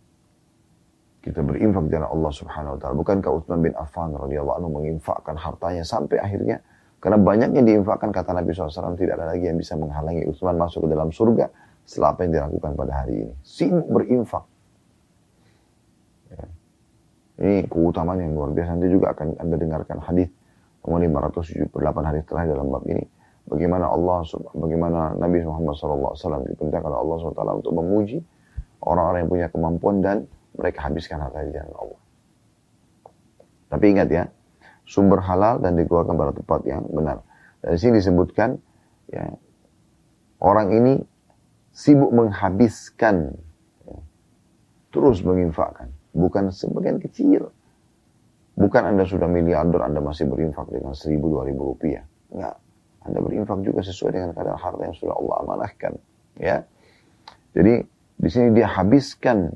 [1.29, 2.95] Kita berinfak jalan Allah subhanahu wa ta'ala.
[2.97, 6.61] Bukankah Uthman bin Affan radhiyallahu anhu menginfakkan hartanya sampai akhirnya
[6.99, 10.89] karena banyaknya diinfakkan kata Nabi SAW tidak ada lagi yang bisa menghalangi Uthman masuk ke
[10.91, 11.47] dalam surga
[11.87, 13.35] setelah yang dilakukan pada hari ini.
[13.47, 14.43] Sibuk berinfak
[17.39, 18.75] ini keutamaan yang luar biasa.
[18.75, 20.29] Nanti juga akan Anda dengarkan hadis
[20.83, 20.99] nomor
[21.31, 21.71] 578
[22.11, 23.05] hadis terakhir dalam bab ini.
[23.49, 28.21] Bagaimana Allah, bagaimana Nabi Muhammad SAW diperintahkan oleh Allah SWT untuk memuji
[28.85, 30.17] orang-orang yang punya kemampuan dan
[30.59, 32.01] mereka habiskan harta di jalan Allah.
[33.73, 34.25] Tapi ingat ya,
[34.85, 37.25] sumber halal dan dikeluarkan pada tempat yang benar.
[37.65, 38.61] Dari sini disebutkan,
[39.09, 39.33] ya,
[40.45, 41.01] orang ini
[41.73, 43.33] sibuk menghabiskan,
[43.89, 43.99] ya,
[44.93, 47.51] terus menginfakkan bukan sebagian kecil.
[48.59, 52.03] Bukan Anda sudah miliarder, Anda masih berinfak dengan seribu, dua ribu rupiah.
[52.35, 52.59] Enggak.
[53.07, 55.93] Anda berinfak juga sesuai dengan kadar harta yang sudah Allah amanahkan.
[56.43, 56.67] Ya.
[57.55, 57.87] Jadi,
[58.19, 59.55] di sini dia habiskan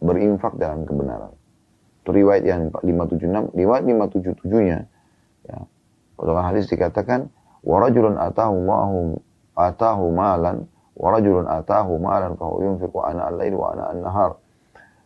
[0.00, 1.36] berinfak dalam kebenaran.
[2.00, 4.78] Itu riwayat yang 576, riwayat 577-nya.
[5.44, 5.58] Ya.
[6.16, 7.28] Potongan hadis dikatakan,
[7.64, 9.20] atahu Allahu
[9.56, 14.32] atahu malan, warajulun atahu malan, fahu yunfiqu ana al-lail wa ana an-nahar.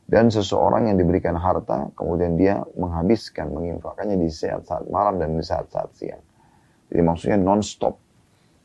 [0.08, 5.92] Dan seseorang yang diberikan harta, kemudian dia menghabiskan, menginfakkannya di saat-saat malam dan di saat-saat
[5.92, 6.24] siang.
[6.88, 7.92] Jadi maksudnya non-stop.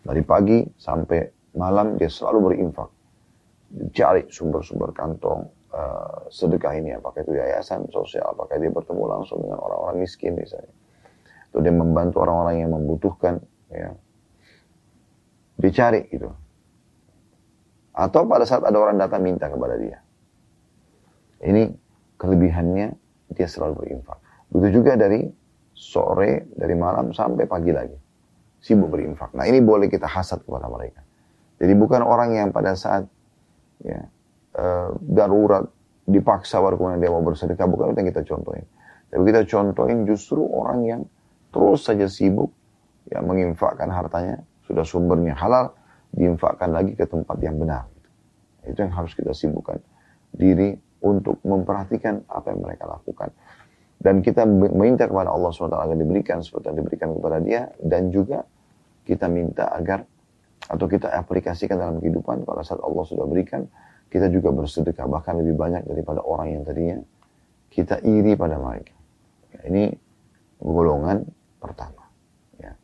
[0.07, 1.19] Dari pagi sampai
[1.59, 2.89] malam dia selalu berinfak.
[3.89, 9.57] cari sumber-sumber kantong uh, sedekah ini, apakah itu yayasan sosial, apakah dia bertemu langsung dengan
[9.65, 10.69] orang-orang miskin misalnya,
[11.49, 13.41] atau dia membantu orang-orang yang membutuhkan,
[13.73, 13.97] ya,
[15.57, 16.29] dicari gitu.
[17.97, 20.02] Atau pada saat ada orang datang minta kepada dia.
[21.43, 21.63] Ini
[22.15, 22.87] kelebihannya
[23.35, 24.17] dia selalu berinfak.
[24.49, 25.27] Begitu juga dari
[25.75, 27.97] sore, dari malam sampai pagi lagi.
[28.63, 29.35] Sibuk berinfak.
[29.35, 31.03] Nah ini boleh kita hasad kepada mereka.
[31.59, 33.03] Jadi bukan orang yang pada saat
[33.83, 33.99] ya,
[34.55, 35.67] uh, darurat
[36.03, 38.65] dipaksa kemudian dia mau bersedekah bukan itu yang kita contohin
[39.07, 41.01] tapi kita contohin justru orang yang
[41.53, 42.51] terus saja sibuk
[43.07, 45.71] ya menginfakkan hartanya sudah sumbernya halal
[46.11, 47.87] diinfakkan lagi ke tempat yang benar
[48.67, 49.79] itu yang harus kita sibukkan
[50.35, 53.29] diri untuk memperhatikan apa yang mereka lakukan
[54.03, 58.43] dan kita meminta kepada Allah SWT agar diberikan seperti yang diberikan kepada dia dan juga
[59.03, 60.03] kita minta agar
[60.63, 63.67] atau kita aplikasikan dalam kehidupan pada saat Allah sudah berikan
[64.07, 67.01] kita juga bersedekah bahkan lebih banyak daripada orang yang tadinya
[67.73, 68.93] kita iri pada mereka.
[69.57, 69.83] Ya, ini
[70.61, 71.25] golongan
[71.57, 72.05] pertama.
[72.61, 72.77] Ya.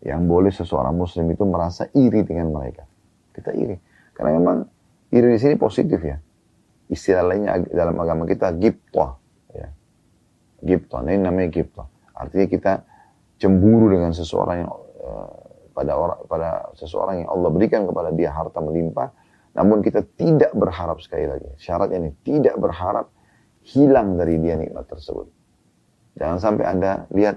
[0.00, 2.88] Yang boleh seseorang muslim itu merasa iri dengan mereka.
[3.36, 3.76] Kita iri.
[4.16, 4.58] Karena memang
[5.12, 6.16] iri di sini positif ya.
[6.90, 9.14] Istilah lainnya dalam agama kita gipta.
[9.54, 9.70] Ya.
[10.58, 11.06] Gipta.
[11.06, 11.86] Nah, ini namanya gipta.
[12.12, 12.72] Artinya kita
[13.38, 15.30] cemburu dengan seseorang yang uh,
[15.70, 19.14] pada orang pada seseorang yang Allah berikan kepada dia harta melimpah
[19.54, 21.50] namun kita tidak berharap sekali lagi.
[21.58, 23.10] Syaratnya ini tidak berharap
[23.66, 25.26] hilang dari dia nikmat tersebut.
[26.14, 27.36] Jangan sampai Anda lihat,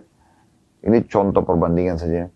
[0.85, 2.29] ini contoh perbandingan saja.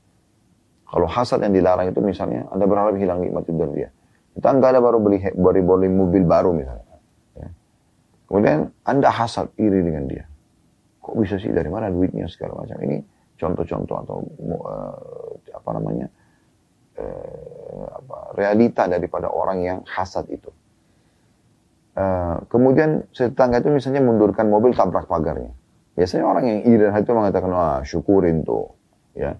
[0.87, 3.89] Kalau hasad yang dilarang itu misalnya, Anda berharap hilang nikmat itu dari dia.
[4.37, 6.86] Kita nggak ada baru beli, baru beli mobil baru misalnya.
[8.27, 10.27] Kemudian Anda hasad iri dengan dia.
[10.99, 12.75] Kok bisa sih dari mana duitnya segala macam.
[12.83, 12.99] Ini
[13.39, 14.17] contoh-contoh atau
[14.67, 16.07] uh, apa namanya
[16.99, 20.51] uh, apa, realita daripada orang yang hasad itu.
[21.97, 25.55] Uh, kemudian tetangga itu misalnya mundurkan mobil tabrak pagarnya.
[25.97, 28.69] Biasanya orang yang iri itu mengatakan, wah syukurin tuh.
[29.17, 29.33] ya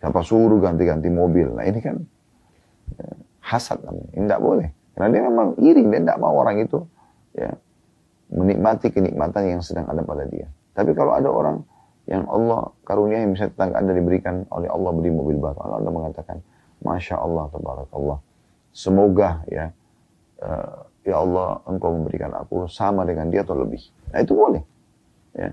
[0.00, 1.54] Siapa suruh ganti-ganti mobil.
[1.54, 2.00] Nah ini kan
[3.44, 4.10] hasad namanya.
[4.16, 4.68] Ini tidak boleh.
[4.96, 6.82] Karena dia memang iri, dia tidak mau orang itu
[7.40, 7.52] ya
[8.30, 10.46] menikmati kenikmatan yang sedang ada pada dia.
[10.76, 11.66] Tapi kalau ada orang
[12.06, 15.58] yang Allah karunia yang bisa tetangga Anda diberikan oleh Allah beri mobil baru.
[15.62, 16.36] Allah Anda mengatakan,
[16.80, 18.18] Masya Allah, Tabarakallah.
[18.70, 19.74] Semoga ya,
[20.46, 23.82] uh, ya Allah engkau memberikan aku sama dengan dia atau lebih.
[24.14, 24.62] Nah itu boleh.
[25.34, 25.50] Ya.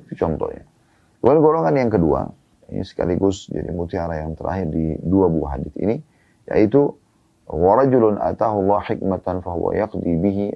[0.00, 0.64] Itu contohnya.
[1.20, 2.24] Lalu golongan yang kedua,
[2.72, 6.00] ini sekaligus jadi mutiara yang terakhir di dua buah hadis ini,
[6.48, 6.96] yaitu
[7.48, 10.46] atahu Allah hikmatan fahuwa yaqdi bihi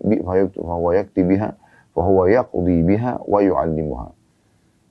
[0.61, 1.51] fahuwa yaqdi biha
[1.97, 4.09] fahuwa yaqdi biha wa yu'allimuha.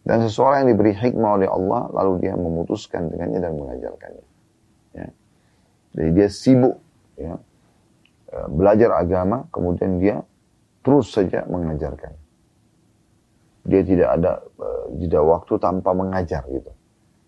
[0.01, 4.25] Dan seseorang yang diberi hikmah oleh Allah, lalu dia memutuskan dengannya dan mengajarkannya.
[4.97, 5.07] Ya.
[5.93, 6.81] Jadi dia sibuk
[7.21, 7.37] ya,
[8.33, 10.25] e, belajar agama, kemudian dia
[10.81, 12.17] terus saja mengajarkan.
[13.61, 16.73] Dia tidak ada uh, jeda waktu tanpa mengajar gitu.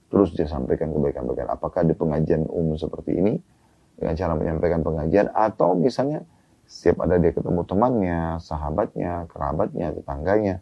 [0.10, 1.54] Terus dia sampaikan kebaikan-kebaikan.
[1.54, 3.38] Apakah di pengajian umum seperti ini,
[3.98, 6.26] dengan cara menyampaikan pengajian, atau misalnya
[6.64, 10.56] setiap ada dia ketemu temannya, sahabatnya, kerabatnya, tetangganya,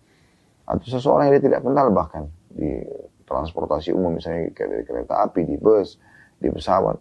[0.68, 2.84] atau seseorang yang dia tidak kenal bahkan di
[3.26, 5.96] transportasi umum misalnya kayak di kereta api, di bus,
[6.42, 7.00] di pesawat.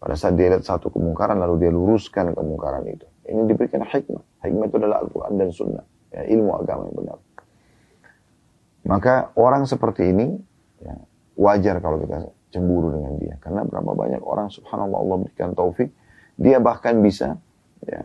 [0.00, 3.04] Pada saat dia lihat satu kemungkaran lalu dia luruskan kemungkaran itu.
[3.28, 4.42] Ini diberikan hikmah.
[4.42, 5.84] Hikmah itu adalah Al-Quran dan Sunnah.
[6.10, 7.18] Ya, ilmu agama yang benar.
[8.88, 10.40] Maka orang seperti ini
[10.80, 10.96] ya,
[11.36, 13.34] wajar kalau kita cemburu dengan dia.
[13.38, 15.90] Karena berapa banyak orang subhanallah Allah berikan taufik.
[16.36, 17.38] Dia bahkan bisa
[17.86, 18.02] ya,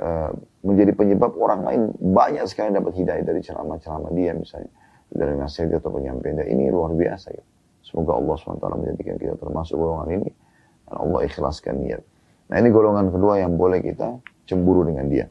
[0.00, 0.30] uh,
[0.64, 4.70] menjadi penyebab orang lain banyak sekali dapat hidayah dari ceramah-ceramah dia misalnya
[5.12, 7.44] dari nasihat atau penyampaian dia ini luar biasa ya.
[7.84, 10.30] Semoga Allah SWT menjadikan kita termasuk golongan ini
[10.88, 12.02] dan Allah ikhlaskan niat.
[12.48, 14.18] Nah ini golongan kedua yang boleh kita
[14.48, 15.28] cemburu dengan dia.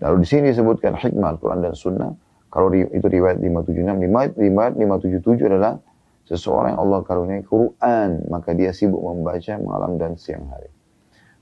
[0.00, 2.12] Lalu di sini disebutkan hikmah Al-Quran dan Sunnah.
[2.50, 5.78] Kalau itu riwayat 576, riwayat 577 adalah
[6.26, 10.70] seseorang yang Allah karuniai Quran, maka dia sibuk membaca malam dan siang hari.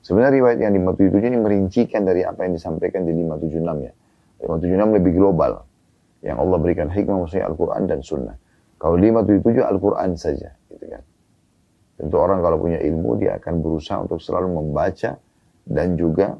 [0.02, 3.92] Sebenarnya riwayat yang 577 ini merincikan dari apa yang disampaikan di 576 ya.
[4.46, 5.52] 576 lebih global.
[6.22, 8.36] Yang Allah berikan hikmah maksudnya Al-Quran dan Sunnah.
[8.78, 10.54] Kalau 577 Al-Quran saja.
[10.70, 11.02] Gitu kan.
[11.98, 15.18] Tentu orang kalau punya ilmu dia akan berusaha untuk selalu membaca
[15.66, 16.38] dan juga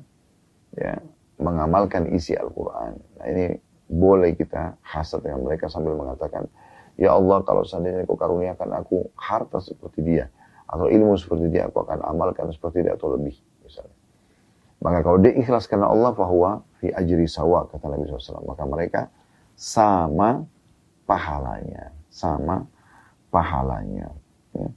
[0.78, 0.94] ya,
[1.42, 2.94] mengamalkan isi Al-Quran.
[3.18, 3.58] Nah ini
[3.90, 6.46] boleh kita hasad dengan mereka sambil mengatakan,
[6.98, 10.26] Ya Allah kalau seandainya kau karuniakan aku harta seperti dia,
[10.66, 13.96] atau ilmu seperti dia, aku akan amalkan seperti dia atau lebih misalnya.
[14.82, 18.46] Maka kalau dia ikhlas karena Allah, bahwa fi ajri sawa, kata Nabi SAW.
[18.46, 19.00] Maka mereka
[19.58, 20.46] sama
[21.06, 21.90] pahalanya.
[22.10, 22.62] Sama
[23.30, 24.10] pahalanya.
[24.54, 24.68] Ya.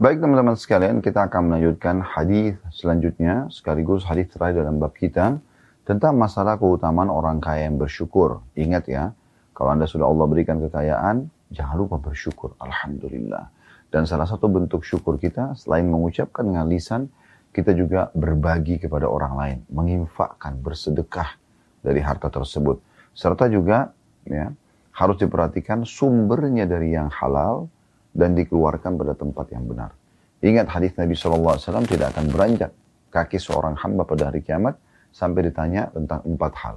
[0.00, 5.44] Baik teman-teman sekalian, kita akan melanjutkan hadis selanjutnya, sekaligus hadis terakhir dalam bab kita
[5.84, 8.40] tentang masalah keutamaan orang kaya yang bersyukur.
[8.56, 9.12] Ingat ya,
[9.52, 12.56] kalau Anda sudah Allah berikan kekayaan, jangan lupa bersyukur.
[12.58, 13.50] Alhamdulillah.
[13.90, 17.10] Dan salah satu bentuk syukur kita, selain mengucapkan dengan lisan,
[17.50, 21.34] kita juga berbagi kepada orang lain, menginfakkan, bersedekah
[21.82, 22.78] dari harta tersebut.
[23.10, 23.90] Serta juga
[24.22, 24.54] ya,
[24.94, 27.66] harus diperhatikan sumbernya dari yang halal,
[28.10, 29.94] dan dikeluarkan pada tempat yang benar.
[30.40, 32.72] Ingat hadis Nabi SAW tidak akan beranjak
[33.12, 34.78] kaki seorang hamba pada hari kiamat
[35.10, 36.76] sampai ditanya tentang empat hal.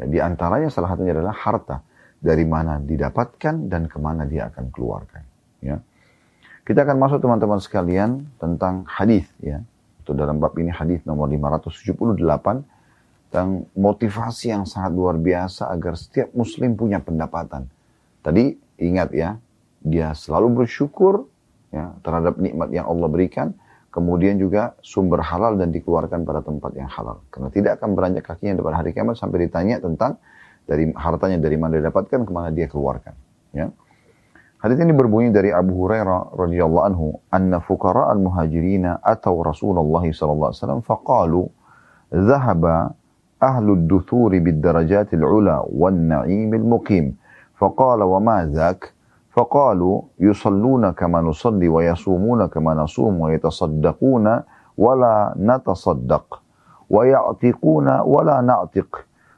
[0.00, 1.82] Ya, di antaranya salah satunya adalah harta.
[2.22, 5.22] Dari mana didapatkan dan ke mana dia akan keluarkan.
[5.58, 5.82] Ya.
[6.62, 9.58] Kita akan masuk teman-teman sekalian tentang hadis ya.
[9.98, 12.14] Itu dalam bab ini hadis nomor 578
[13.32, 17.66] tentang motivasi yang sangat luar biasa agar setiap muslim punya pendapatan.
[18.22, 19.40] Tadi ingat ya,
[19.82, 21.26] dia selalu bersyukur
[21.74, 23.56] ya, terhadap nikmat yang Allah berikan,
[23.88, 27.24] kemudian juga sumber halal dan dikeluarkan pada tempat yang halal.
[27.32, 30.20] Karena tidak akan beranjak kakinya pada hari kiamat sampai ditanya tentang
[30.66, 33.14] dari hartanya dari mana didapatkan, kemana dia keluarkan.
[33.52, 33.70] Ya.
[34.62, 40.60] Hadis ini berbunyi dari Abu Hurairah radhiyallahu anhu, "Anna fuqara al-muhajirina atau Rasulullah sallallahu alaihi
[40.62, 41.42] wasallam faqalu,
[42.14, 42.94] "Dhahaba
[43.42, 47.18] ahlu ad-duthuri bid-darajatil ula wan na'imil muqim."
[47.62, 48.92] فقال وما ذاك
[49.30, 54.26] فقالوا يصلون كما نصلي ويصومون كما نصوم ويتصدقون
[54.78, 56.42] ولا نتصدق
[56.90, 58.90] ويعتقون ولا نعتق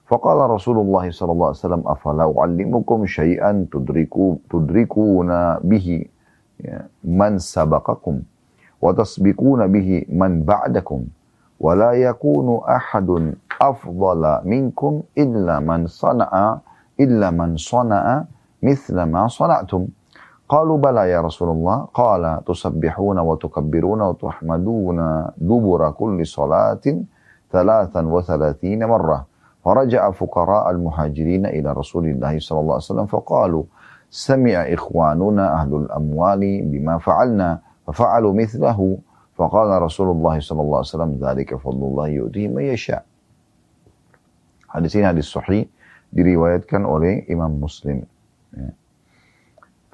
[0.07, 5.31] فقال رسول الله صلى الله عليه وسلم أفلا أعلمكم شيئا تدركوا تدركون
[5.65, 6.05] به
[7.05, 8.15] من سبقكم
[8.83, 11.01] وتسبقون به من بعدكم
[11.61, 16.59] ولا يكون أحد أفضل منكم إلا من صنع
[17.01, 18.25] إلا من صنع
[18.63, 19.87] مثل ما صنعتم.
[20.49, 21.89] قالوا بلى يا رسول الله.
[21.95, 24.99] قال تسبحون وتكبرون وتحمدون
[25.39, 26.85] دبر كل صلاة
[27.53, 29.34] ثلاثا وثلاثين مرة.
[29.65, 33.61] Faraja'a fuqara al-muhajirina ila Rasulillah sallallahu alaihi wasallam faqalu
[34.13, 39.01] sami'a ikhwanuna ahlul amwali bima fa'alna fa'alu mithlahu
[39.33, 43.09] faqala Rasulullah sallallahu alaihi wasallam dzalika fadlullah yu'tihi man yasha.
[44.69, 45.65] Hadis ini hadis sahih
[46.13, 48.05] diriwayatkan oleh Imam Muslim.
[48.53, 48.69] Ya.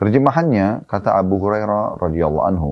[0.01, 2.71] Terjemahannya kata Abu Hurairah radhiyallahu anhu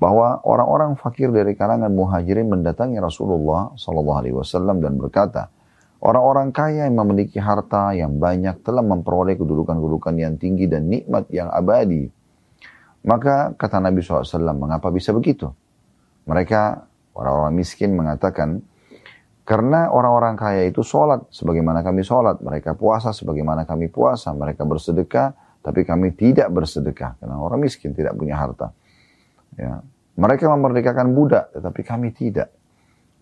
[0.00, 5.52] bahwa orang-orang fakir dari kalangan muhajirin mendatangi Rasulullah sallallahu alaihi wasallam dan berkata,
[6.00, 11.52] orang-orang kaya yang memiliki harta yang banyak telah memperoleh kedudukan-kedudukan yang tinggi dan nikmat yang
[11.52, 12.08] abadi.
[13.00, 15.48] Maka kata Nabi SAW, mengapa bisa begitu?
[16.28, 16.84] Mereka,
[17.16, 18.60] orang-orang miskin mengatakan,
[19.50, 22.38] karena orang-orang kaya itu sholat sebagaimana kami sholat.
[22.38, 24.30] Mereka puasa sebagaimana kami puasa.
[24.30, 27.18] Mereka bersedekah, tapi kami tidak bersedekah.
[27.18, 28.70] Karena orang miskin tidak punya harta.
[29.58, 29.82] Ya.
[30.14, 32.52] Mereka memerdekakan budak, tetapi kami tidak.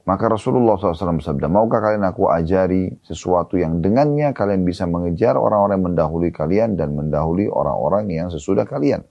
[0.09, 5.77] Maka Rasulullah SAW bersabda, maukah kalian aku ajari sesuatu yang dengannya kalian bisa mengejar orang-orang
[5.77, 9.05] yang mendahului kalian dan mendahului orang-orang yang sesudah kalian.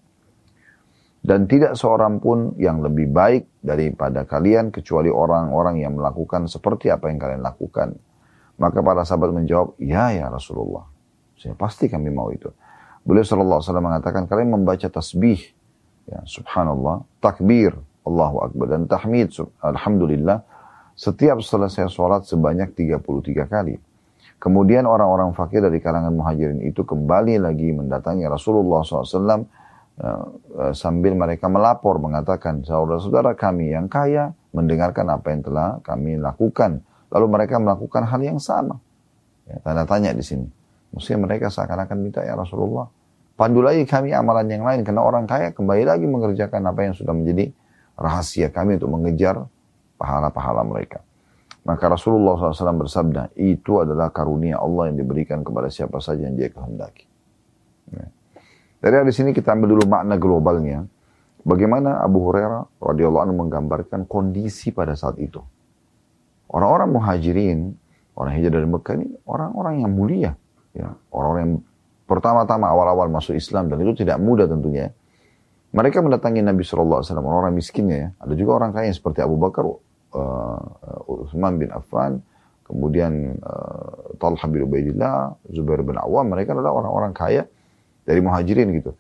[1.22, 7.14] Dan tidak seorang pun yang lebih baik daripada kalian kecuali orang-orang yang melakukan seperti apa
[7.14, 7.94] yang kalian lakukan.
[8.58, 10.90] Maka para sahabat menjawab, ya ya Rasulullah.
[11.38, 12.50] Saya pasti kami mau itu.
[13.06, 15.54] Beliau wasallam mengatakan kalian membaca tasbih
[16.10, 20.57] ya subhanallah, takbir, Allahu akbar dan tahmid alhamdulillah
[20.98, 23.78] setiap selesai sholat sebanyak 33 kali.
[24.38, 29.46] Kemudian orang-orang fakir dari kalangan muhajirin itu kembali lagi mendatangi Rasulullah SAW
[29.98, 30.26] Eh,
[30.62, 36.86] eh, sambil mereka melapor mengatakan saudara-saudara kami yang kaya mendengarkan apa yang telah kami lakukan.
[37.10, 38.78] Lalu mereka melakukan hal yang sama.
[39.50, 40.46] Ya, tanda tanya di sini.
[40.94, 42.86] Mesti mereka seakan-akan minta ya Rasulullah
[43.38, 47.14] pandu lagi kami amalan yang lain karena orang kaya kembali lagi mengerjakan apa yang sudah
[47.14, 47.54] menjadi
[47.94, 49.46] rahasia kami untuk mengejar
[49.98, 51.02] pahala-pahala mereka
[51.68, 56.48] maka Rasulullah SAW bersabda itu adalah karunia Allah yang diberikan kepada siapa saja yang dia
[56.48, 57.06] kehendaki
[57.92, 58.08] ya.
[58.78, 60.86] Dari hadis ini kita ambil dulu makna globalnya.
[61.42, 65.42] Bagaimana Abu Hurairah radhiyallahu anhu menggambarkan kondisi pada saat itu.
[66.52, 67.74] Orang-orang muhajirin,
[68.14, 70.32] orang hijrah dari Mekah ini orang-orang yang mulia.
[70.78, 71.56] Ya, orang-orang yang
[72.06, 74.94] pertama-tama awal-awal masuk Islam dan itu tidak mudah tentunya.
[75.74, 78.10] Mereka mendatangi Nabi SAW, orang-orang miskinnya ya.
[78.24, 79.68] Ada juga orang kaya seperti Abu Bakar,
[80.14, 82.22] uh, Utsman bin Affan,
[82.64, 87.44] kemudian uh, Talha bin Ubaidillah, Zubair bin Awam, mereka adalah orang-orang kaya
[88.08, 88.96] dari muhajirin gitu.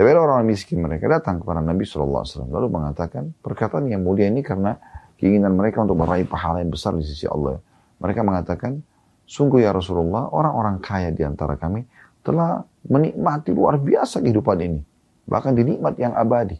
[0.00, 4.40] Tapi ada orang miskin mereka datang kepada Nabi SAW lalu mengatakan perkataan yang mulia ini
[4.40, 4.80] karena
[5.20, 7.60] keinginan mereka untuk meraih pahala yang besar di sisi Allah.
[8.00, 8.80] Mereka mengatakan,
[9.28, 11.84] sungguh ya Rasulullah orang-orang kaya di antara kami
[12.24, 14.80] telah menikmati luar biasa kehidupan ini.
[15.28, 16.56] Bahkan dinikmat yang abadi.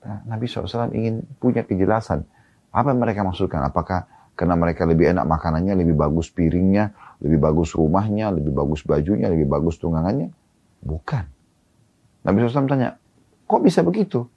[0.00, 2.24] Nah, Nabi SAW ingin punya kejelasan.
[2.76, 3.64] Apa yang mereka maksudkan?
[3.64, 4.04] Apakah
[4.36, 6.92] karena mereka lebih enak makanannya, lebih bagus piringnya,
[7.24, 10.28] lebih bagus rumahnya, lebih bagus bajunya, lebih bagus tunggangannya?
[10.84, 11.24] Bukan.
[12.20, 13.00] Nabi SAW tanya,
[13.48, 14.28] kok bisa begitu?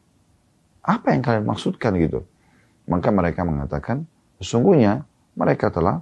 [0.80, 2.24] Apa yang kalian maksudkan gitu?
[2.88, 4.08] Maka mereka mengatakan,
[4.40, 5.04] sesungguhnya
[5.36, 6.00] mereka telah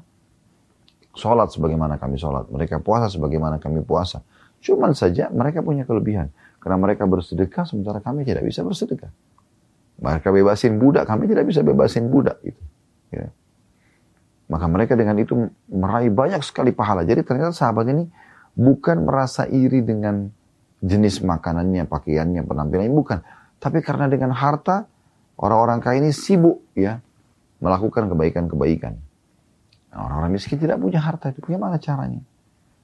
[1.18, 2.46] sholat sebagaimana kami sholat.
[2.54, 4.22] Mereka puasa sebagaimana kami puasa.
[4.62, 6.30] Cuman saja mereka punya kelebihan.
[6.62, 9.10] Karena mereka bersedekah sementara kami tidak bisa bersedekah.
[9.98, 12.38] Mereka bebasin budak, kami tidak bisa bebasin budak.
[12.46, 12.62] Gitu.
[13.14, 13.34] Ya.
[14.48, 15.34] Maka mereka dengan itu
[15.68, 17.04] meraih banyak sekali pahala.
[17.04, 18.08] Jadi ternyata sahabat ini
[18.56, 20.30] bukan merasa iri dengan
[20.80, 22.94] jenis makanannya, pakaiannya, penampilannya.
[22.94, 23.20] Bukan.
[23.58, 24.86] Tapi karena dengan harta,
[25.42, 27.02] orang-orang kaya ini sibuk ya
[27.58, 28.94] melakukan kebaikan-kebaikan.
[29.92, 31.42] Nah, orang-orang miskin tidak punya harta itu.
[31.42, 32.22] Bagaimana caranya?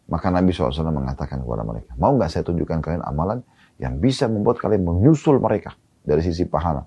[0.09, 3.39] Maka Nabi SAW mengatakan kepada mereka, mau nggak saya tunjukkan kalian amalan
[3.79, 6.83] yang bisa membuat kalian menyusul mereka dari sisi pahala.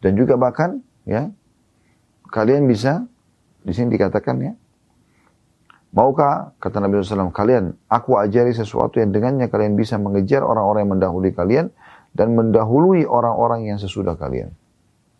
[0.00, 1.28] Dan juga bahkan ya
[2.32, 3.04] kalian bisa
[3.60, 4.52] di sini dikatakan ya
[5.90, 10.92] Maukah, kata Nabi SAW, kalian, aku ajari sesuatu yang dengannya kalian bisa mengejar orang-orang yang
[10.94, 11.66] mendahului kalian
[12.14, 14.54] dan mendahului orang-orang yang sesudah kalian.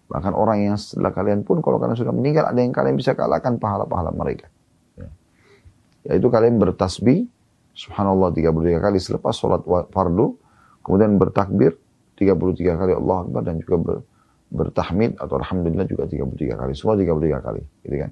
[0.06, 3.58] Bahkan orang yang setelah kalian pun kalau kalian sudah meninggal ada yang kalian bisa kalahkan
[3.58, 4.46] pahala-pahala mereka.
[4.94, 5.10] Ya.
[6.06, 7.26] Yaitu kalian bertasbih
[7.74, 10.38] subhanallah 33 kali selepas sholat fardu,
[10.86, 11.78] kemudian bertakbir
[12.14, 13.94] 33 kali Allah Akbar dan juga ber,
[14.50, 16.72] bertahmid atau alhamdulillah juga 33 kali.
[16.74, 18.10] Semua 33 kali, gitu kan.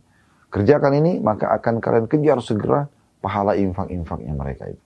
[0.48, 2.88] Kerjakan ini maka akan kalian kejar segera
[3.20, 4.82] pahala infak-infaknya mereka itu.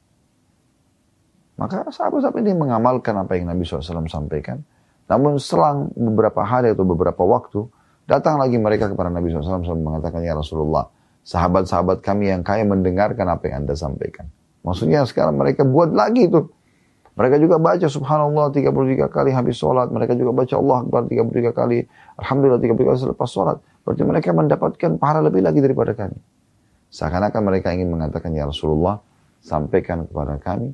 [1.60, 4.64] Maka sahabat-sahabat ini mengamalkan apa yang Nabi SAW sampaikan.
[5.06, 7.68] Namun selang beberapa hari atau beberapa waktu,
[8.08, 10.88] datang lagi mereka kepada Nabi SAW mengatakan, Ya Rasulullah,
[11.22, 14.26] sahabat-sahabat kami yang kaya mendengarkan apa yang Anda sampaikan.
[14.66, 16.48] Maksudnya sekarang mereka buat lagi itu.
[17.12, 19.92] Mereka juga baca subhanallah 33 kali habis sholat.
[19.92, 21.78] Mereka juga baca Allah Akbar 33 kali.
[22.16, 23.56] Alhamdulillah 33 kali selepas sholat.
[23.84, 26.16] Berarti mereka mendapatkan pahala lebih lagi daripada kami.
[26.88, 29.04] Seakan-akan mereka ingin mengatakan, Ya Rasulullah,
[29.44, 30.72] sampaikan kepada kami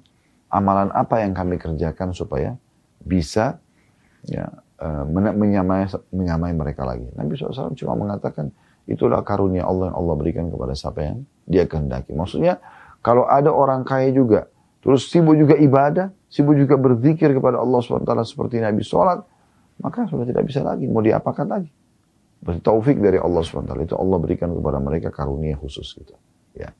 [0.48, 2.56] amalan apa yang kami kerjakan supaya
[3.02, 3.60] bisa
[4.24, 4.48] ya,
[4.80, 7.08] uh, menyamai, menyamai mereka lagi.
[7.16, 8.52] Nabi SAW cuma mengatakan
[8.88, 12.16] itulah karunia Allah yang Allah berikan kepada siapa yang dia kehendaki.
[12.16, 12.60] Maksudnya
[13.04, 14.48] kalau ada orang kaya juga,
[14.84, 19.22] terus sibuk juga ibadah, sibuk juga berzikir kepada Allah SWT seperti Nabi sholat,
[19.82, 20.86] maka sudah tidak bisa lagi.
[20.86, 21.70] Mau diapakan lagi?
[22.38, 26.14] Berarti taufik dari Allah SWT itu Allah berikan kepada mereka karunia khusus gitu.
[26.54, 26.70] Ya.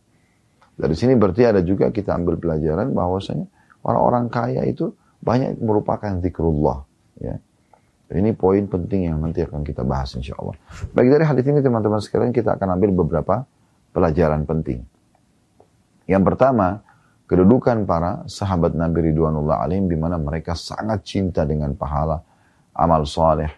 [0.79, 3.51] Dari sini berarti ada juga kita ambil pelajaran bahwasanya
[3.89, 4.93] Orang-orang kaya itu
[5.23, 6.83] banyak merupakan zikrullah.
[7.19, 7.39] Ya.
[8.09, 10.57] Ini poin penting yang nanti akan kita bahas insya Allah.
[10.97, 13.45] Bagi dari hadis ini teman-teman sekalian kita akan ambil beberapa
[13.93, 14.81] pelajaran penting.
[16.09, 16.81] Yang pertama,
[17.29, 22.25] kedudukan para sahabat Nabi Ridwanullah alaihim di mana mereka sangat cinta dengan pahala
[22.73, 23.53] amal soleh,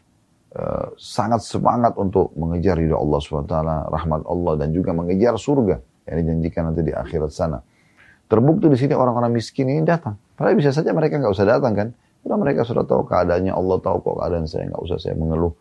[0.52, 3.54] eh, sangat semangat untuk mengejar ridho Allah SWT,
[3.88, 5.78] rahmat Allah dan juga mengejar surga
[6.10, 7.62] yang dijanjikan nanti di akhirat sana.
[8.26, 10.18] Terbukti di sini orang-orang miskin ini datang.
[10.34, 11.88] Padahal bisa saja mereka nggak usah datang kan.
[12.20, 15.56] Karena mereka sudah tahu keadaannya, Allah tahu kok keadaan saya, nggak usah saya mengeluh.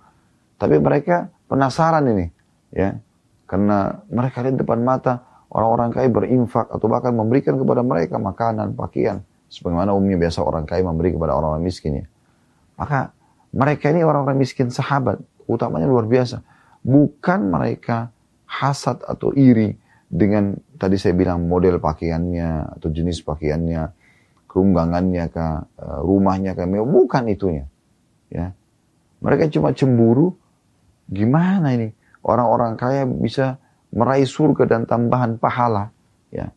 [0.60, 2.28] Tapi mereka penasaran ini,
[2.76, 3.00] ya.
[3.48, 9.26] Karena mereka lihat depan mata orang-orang kaya berinfak atau bahkan memberikan kepada mereka makanan, pakaian.
[9.50, 12.06] Sebagaimana umumnya biasa orang kaya memberi kepada orang-orang miskin ya.
[12.78, 13.10] Maka
[13.50, 15.18] mereka ini orang-orang miskin sahabat,
[15.50, 16.46] utamanya luar biasa.
[16.86, 18.14] Bukan mereka
[18.46, 19.74] hasad atau iri
[20.10, 23.90] dengan tadi saya bilang model pakaiannya atau jenis pakaiannya,
[24.46, 27.66] kerunggangannya kah, eh, rumahnya kah, bukan itunya.
[28.30, 28.54] Ya.
[29.22, 30.38] Mereka cuma cemburu,
[31.10, 31.90] gimana ini
[32.22, 33.58] orang-orang kaya bisa
[33.90, 35.90] meraih surga dan tambahan pahala
[36.30, 36.50] ya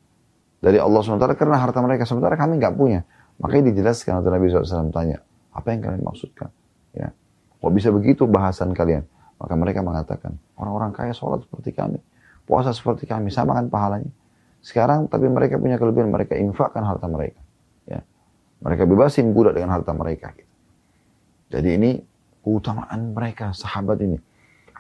[0.60, 3.02] dari Allah SWT karena harta mereka sementara kami nggak punya
[3.40, 6.48] makanya dijelaskan oleh Nabi SAW tanya apa yang kalian maksudkan
[6.92, 7.08] ya
[7.56, 9.08] kok bisa begitu bahasan kalian
[9.40, 11.98] maka mereka mengatakan orang-orang kaya sholat seperti kami
[12.46, 14.10] puasa seperti kami, sama kan pahalanya.
[14.62, 17.40] Sekarang tapi mereka punya kelebihan, mereka infakkan harta mereka.
[17.86, 18.06] Ya.
[18.62, 20.34] Mereka bebasin budak dengan harta mereka.
[21.50, 21.90] Jadi ini
[22.42, 24.18] keutamaan mereka, sahabat ini.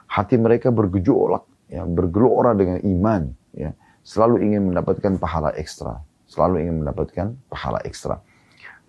[0.06, 1.42] Hati mereka bergejolak,
[1.72, 3.32] ya, bergelora dengan iman.
[3.56, 3.72] Ya.
[4.04, 6.04] Selalu ingin mendapatkan pahala ekstra.
[6.28, 8.20] Selalu ingin mendapatkan pahala ekstra.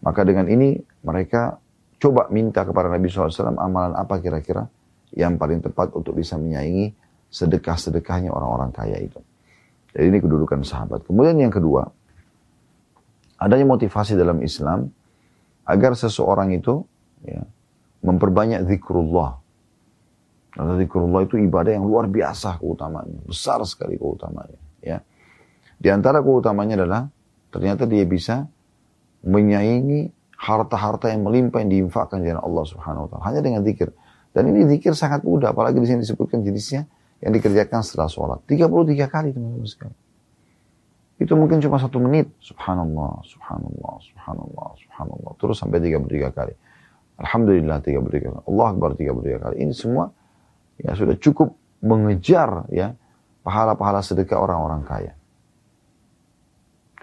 [0.03, 0.75] Maka dengan ini
[1.07, 1.55] mereka
[1.95, 4.67] coba minta kepada Nabi SAW amalan apa kira-kira
[5.15, 6.91] yang paling tepat untuk bisa menyaingi
[7.31, 9.19] sedekah-sedekahnya orang-orang kaya itu.
[9.93, 11.05] Jadi ini kedudukan sahabat.
[11.05, 11.85] Kemudian yang kedua,
[13.37, 14.89] adanya motivasi dalam Islam
[15.63, 16.83] agar seseorang itu
[17.23, 17.45] ya,
[18.03, 19.42] memperbanyak zikrullah.
[20.53, 24.59] Karena zikrullah itu ibadah yang luar biasa keutamanya, besar sekali keutamanya.
[24.85, 25.01] Ya.
[25.81, 27.09] Di antara keutamanya adalah
[27.49, 28.45] ternyata dia bisa
[29.25, 33.89] menyaingi harta-harta yang melimpah yang diinfakkan di Allah Subhanahu wa taala hanya dengan zikir.
[34.33, 36.85] Dan ini zikir sangat mudah, apalagi di sini disebutkan jenisnya
[37.21, 38.39] yang dikerjakan setelah sholat.
[38.49, 39.97] 33 kali teman-teman sekalian.
[41.21, 42.27] Itu mungkin cuma satu menit.
[42.41, 45.31] Subhanallah, subhanallah, subhanallah, subhanallah.
[45.39, 46.53] Terus sampai 33 kali.
[47.21, 48.43] Alhamdulillah 33 kali.
[48.49, 49.55] Allah Akbar 33 kali.
[49.63, 50.09] Ini semua
[50.79, 51.53] ya sudah cukup
[51.83, 52.95] mengejar ya
[53.43, 55.13] pahala-pahala sedekah orang-orang kaya.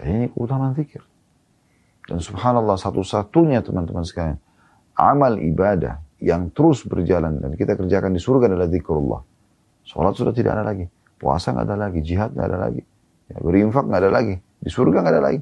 [0.00, 1.04] Ini keutamaan zikir.
[2.08, 4.40] Dan subhanallah satu-satunya teman-teman sekalian.
[4.96, 9.22] Amal ibadah yang terus berjalan dan kita kerjakan di surga adalah zikrullah.
[9.84, 10.88] Sholat sudah tidak ada lagi.
[11.20, 12.00] Puasa nggak ada lagi.
[12.00, 12.82] Jihad nggak ada lagi.
[13.28, 14.34] Ya, berinfak nggak ada lagi.
[14.40, 15.40] Di surga nggak ada lagi.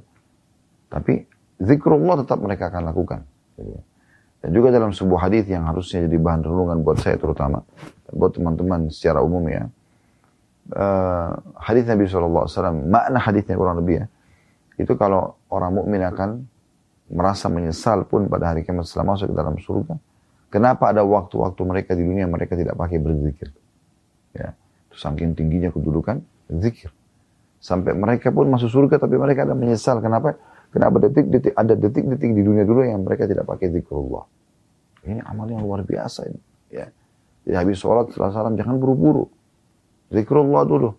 [0.91, 1.15] Tapi
[1.63, 3.21] zikrullah tetap mereka akan lakukan.
[4.39, 7.63] Dan juga dalam sebuah hadis yang harusnya jadi bahan renungan buat saya terutama.
[8.15, 9.67] Buat teman-teman secara umum ya.
[10.69, 12.47] Uh, hadis Nabi SAW,
[12.87, 14.07] makna hadisnya kurang lebih ya.
[14.79, 16.47] Itu kalau orang mukmin akan
[17.11, 19.97] merasa menyesal pun pada hari kiamat setelah masuk ke dalam surga.
[20.49, 23.53] Kenapa ada waktu-waktu mereka di dunia mereka tidak pakai berzikir?
[24.33, 24.55] Ya,
[24.95, 26.93] saking tingginya kedudukan zikir.
[27.59, 29.99] Sampai mereka pun masuk surga tapi mereka ada menyesal.
[29.99, 30.39] Kenapa?
[30.69, 34.25] Kenapa detik-detik ada detik-detik di dunia dulu yang mereka tidak pakai zikrullah.
[35.09, 36.41] Ini amal yang luar biasa ini.
[36.69, 36.93] Ya.
[37.49, 39.25] Jadi habis sholat setelah salam jangan buru-buru.
[40.13, 40.93] Zikrullah dulu.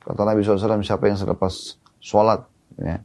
[0.00, 2.48] Kata Nabi SAW siapa yang selepas sholat.
[2.80, 3.04] Ya.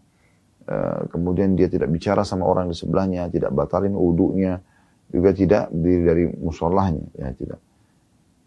[0.64, 0.76] E,
[1.12, 3.28] kemudian dia tidak bicara sama orang di sebelahnya.
[3.28, 4.64] Tidak batalin uduknya.
[5.12, 7.08] Juga tidak berdiri dari musolahnya.
[7.20, 7.60] Ya, tidak.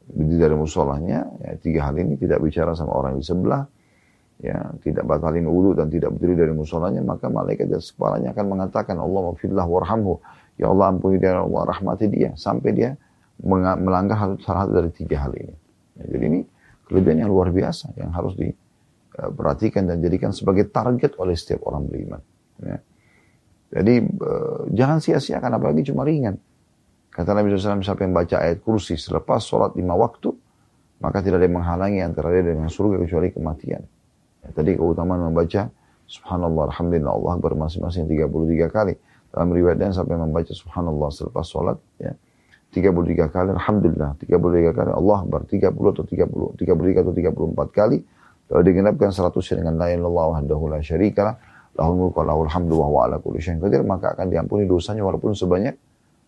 [0.09, 1.21] Berdiri dari musolahnya.
[1.45, 3.69] Ya, tiga hal ini tidak bicara sama orang di sebelah
[4.43, 8.99] ya tidak batalin wudhu dan tidak berdiri dari musolanya maka malaikat atas kepalanya akan mengatakan
[8.99, 10.19] Allah mafillah warhamhu.
[10.59, 12.35] Ya Allah ampuni dia Allah rahmati dia.
[12.35, 12.99] Sampai dia
[13.41, 15.55] melanggar salah satu dari tiga hal ini.
[15.97, 16.41] Ya, jadi ini
[16.91, 22.21] kelebihan yang luar biasa yang harus diperhatikan dan jadikan sebagai target oleh setiap orang beriman.
[22.63, 22.79] Ya.
[23.73, 26.37] jadi uh, jangan sia-siakan apalagi cuma ringan.
[27.15, 30.35] Kata Nabi SAW siapa yang baca ayat kursi selepas sholat lima waktu
[31.03, 33.83] maka tidak ada yang menghalangi antara dia dengan surga kecuali kematian
[34.43, 35.71] Ya, tadi keutamaan membaca
[36.11, 38.95] Subhanallah, Alhamdulillah, Allah Akbar masing-masing 33 kali.
[39.33, 42.13] Dalam riwayat dan sampai membaca Subhanallah selepas sholat, ya.
[42.73, 47.99] 33 kali, Alhamdulillah, 33 kali, Allah Akbar, 30 atau 30, 33 atau 34 kali.
[48.53, 51.37] Lalu digenapkan 100 dengan la ilaha wahdahu la syarikalah,
[51.79, 55.01] lahul mulku wa lahul hamdu wa huwa ala kulli syai'in qadir, maka akan diampuni dosanya
[55.01, 55.73] walaupun sebanyak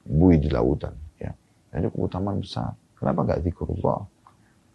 [0.09, 0.97] buih di lautan.
[1.21, 1.37] Ya.
[1.77, 2.73] Ini keutamaan besar.
[2.97, 4.01] Kenapa enggak zikrullah?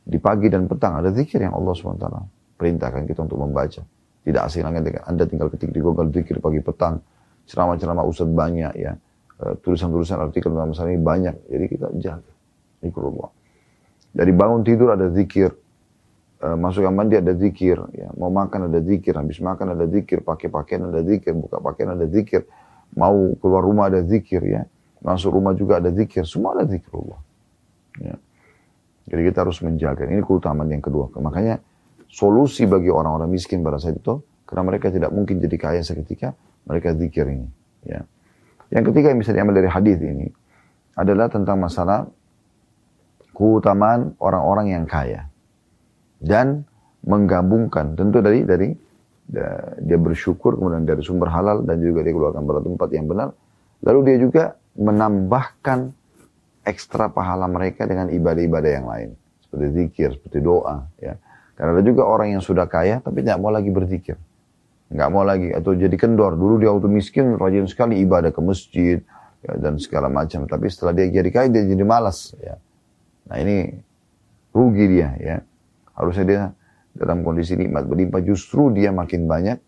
[0.05, 3.79] Di pagi dan petang ada zikir yang Allah SWT perintahkan kita untuk membaca.
[4.19, 6.99] Tidak asing lagi dengan Anda tinggal ketik di Google zikir pagi petang.
[7.47, 8.99] Ceramah-ceramah ustadz banyak ya.
[9.39, 11.47] Eh, tulisan-tulisan artikel dalam masalah ini banyak.
[11.47, 12.33] Jadi kita jaga.
[12.83, 13.31] Zikrullah.
[14.11, 15.55] Dari bangun tidur ada zikir.
[16.43, 17.79] Eh, masuk kamar mandi ada zikir.
[17.95, 18.11] Ya.
[18.19, 19.15] Mau makan ada zikir.
[19.15, 20.19] Habis makan ada zikir.
[20.19, 21.31] Pakai pakaian ada zikir.
[21.31, 22.43] Buka pakaian ada zikir.
[22.99, 24.67] Mau keluar rumah ada zikir ya.
[24.99, 26.27] Masuk rumah juga ada zikir.
[26.27, 27.23] Semua ada zikrullah.
[28.03, 28.19] Ya.
[29.07, 30.03] Jadi kita harus menjaga.
[30.03, 31.07] Ini keutamaan yang kedua.
[31.15, 31.63] Makanya
[32.09, 36.33] solusi bagi orang-orang miskin pada saat itu karena mereka tidak mungkin jadi kaya seketika
[36.65, 37.47] mereka zikir ini
[37.85, 38.01] ya.
[38.69, 40.29] Yang ketiga yang bisa diambil dari hadis ini
[40.93, 42.05] adalah tentang masalah
[43.33, 45.29] keutamaan orang-orang yang kaya
[46.21, 46.65] dan
[47.05, 47.97] menggabungkan.
[47.97, 48.69] Tentu dari dari
[49.85, 53.29] dia bersyukur kemudian dari sumber halal dan juga dia keluarkan pada tempat yang benar.
[53.85, 54.43] Lalu dia juga
[54.77, 55.93] menambahkan
[56.65, 59.09] ekstra pahala mereka dengan ibadah-ibadah yang lain
[59.41, 61.17] seperti zikir seperti doa ya
[61.59, 64.15] karena ada juga orang yang sudah kaya tapi tidak mau lagi berzikir.
[64.95, 66.39] Nggak mau lagi atau jadi kendor.
[66.39, 69.03] Dulu dia waktu miskin rajin sekali ibadah ke masjid
[69.43, 70.47] ya, dan segala macam.
[70.47, 72.31] Tapi setelah dia jadi kaya dia jadi malas.
[72.39, 72.55] Ya.
[73.27, 73.75] Nah ini
[74.55, 75.35] rugi dia ya.
[75.99, 76.41] Harusnya dia
[76.95, 79.59] dalam kondisi nikmat berlimpah justru dia makin banyak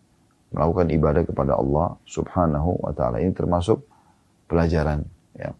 [0.56, 3.20] melakukan ibadah kepada Allah Subhanahu wa taala.
[3.20, 3.84] Ini termasuk
[4.48, 5.04] pelajaran
[5.36, 5.52] ya.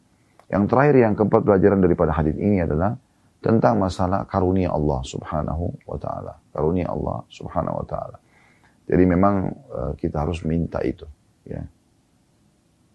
[0.48, 2.96] Yang terakhir yang keempat pelajaran daripada hadis ini adalah
[3.42, 6.38] tentang masalah karunia Allah Subhanahu wa taala.
[6.54, 8.16] Karunia Allah Subhanahu wa taala.
[8.86, 11.04] Jadi memang uh, kita harus minta itu,
[11.42, 11.60] ya.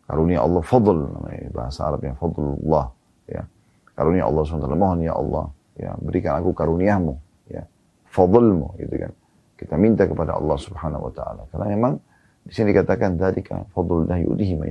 [0.07, 1.03] Karunia Allah fadl
[1.51, 2.87] bahasa Arab yang fadlullah,
[3.27, 3.43] ya.
[3.91, 7.17] Karunia Allah SWT, mohon ya Allah, ya, berikan aku karuniamu,
[7.51, 7.67] ya.
[8.07, 9.11] Fadlmu, gitu kan.
[9.57, 11.43] Kita minta kepada Allah Subhanahu wa taala.
[11.51, 11.99] Karena memang
[12.47, 14.69] di sini dikatakan kan fadlullah yudihi ma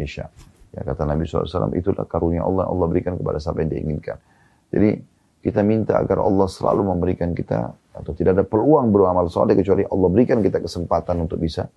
[0.76, 4.20] Ya kata Nabi SAW, itulah karunia Allah Allah berikan kepada siapa yang diinginkan.
[4.68, 5.00] Jadi
[5.46, 10.08] kita minta agar Allah selalu memberikan kita atau tidak ada peluang beramal soleh kecuali Allah
[10.10, 11.70] berikan kita kesempatan untuk bisa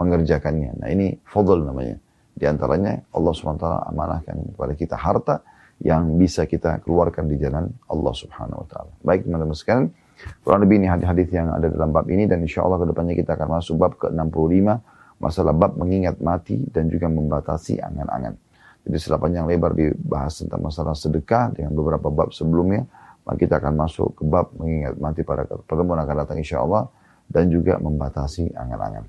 [0.00, 0.80] mengerjakannya.
[0.80, 2.00] Nah ini fadl namanya.
[2.32, 5.44] Di antaranya Allah SWT amanahkan kepada kita harta
[5.84, 8.92] yang bisa kita keluarkan di jalan Allah Subhanahu Wa Taala.
[9.04, 9.92] Baik teman-teman sekalian,
[10.40, 13.36] kurang lebih ini hadis-hadis yang ada dalam bab ini dan insya Allah ke depannya kita
[13.36, 14.80] akan masuk bab ke-65
[15.22, 18.34] masalah bab mengingat mati dan juga membatasi angan-angan.
[18.82, 22.82] Jadi setelah panjang lebar dibahas tentang masalah sedekah dengan beberapa bab sebelumnya,
[23.22, 26.90] maka kita akan masuk ke bab mengingat mati pada pertemuan akan datang insya Allah
[27.30, 29.06] dan juga membatasi angan-angan.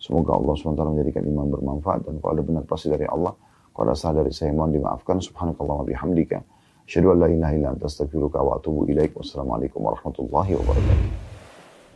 [0.00, 3.36] Semoga Allah SWT menjadikan iman bermanfaat dan kalau ada benar pasti dari Allah.
[3.76, 5.20] Kalau ada salah dari saya mohon dimaafkan.
[5.20, 6.40] Subhanakallah wa bihamdika.
[6.88, 9.12] Asyhadu an la ilaha illa anta astaghfiruka wa atubu ilaik.
[9.12, 11.29] Wassalamualaikum warahmatullahi wabarakatuh.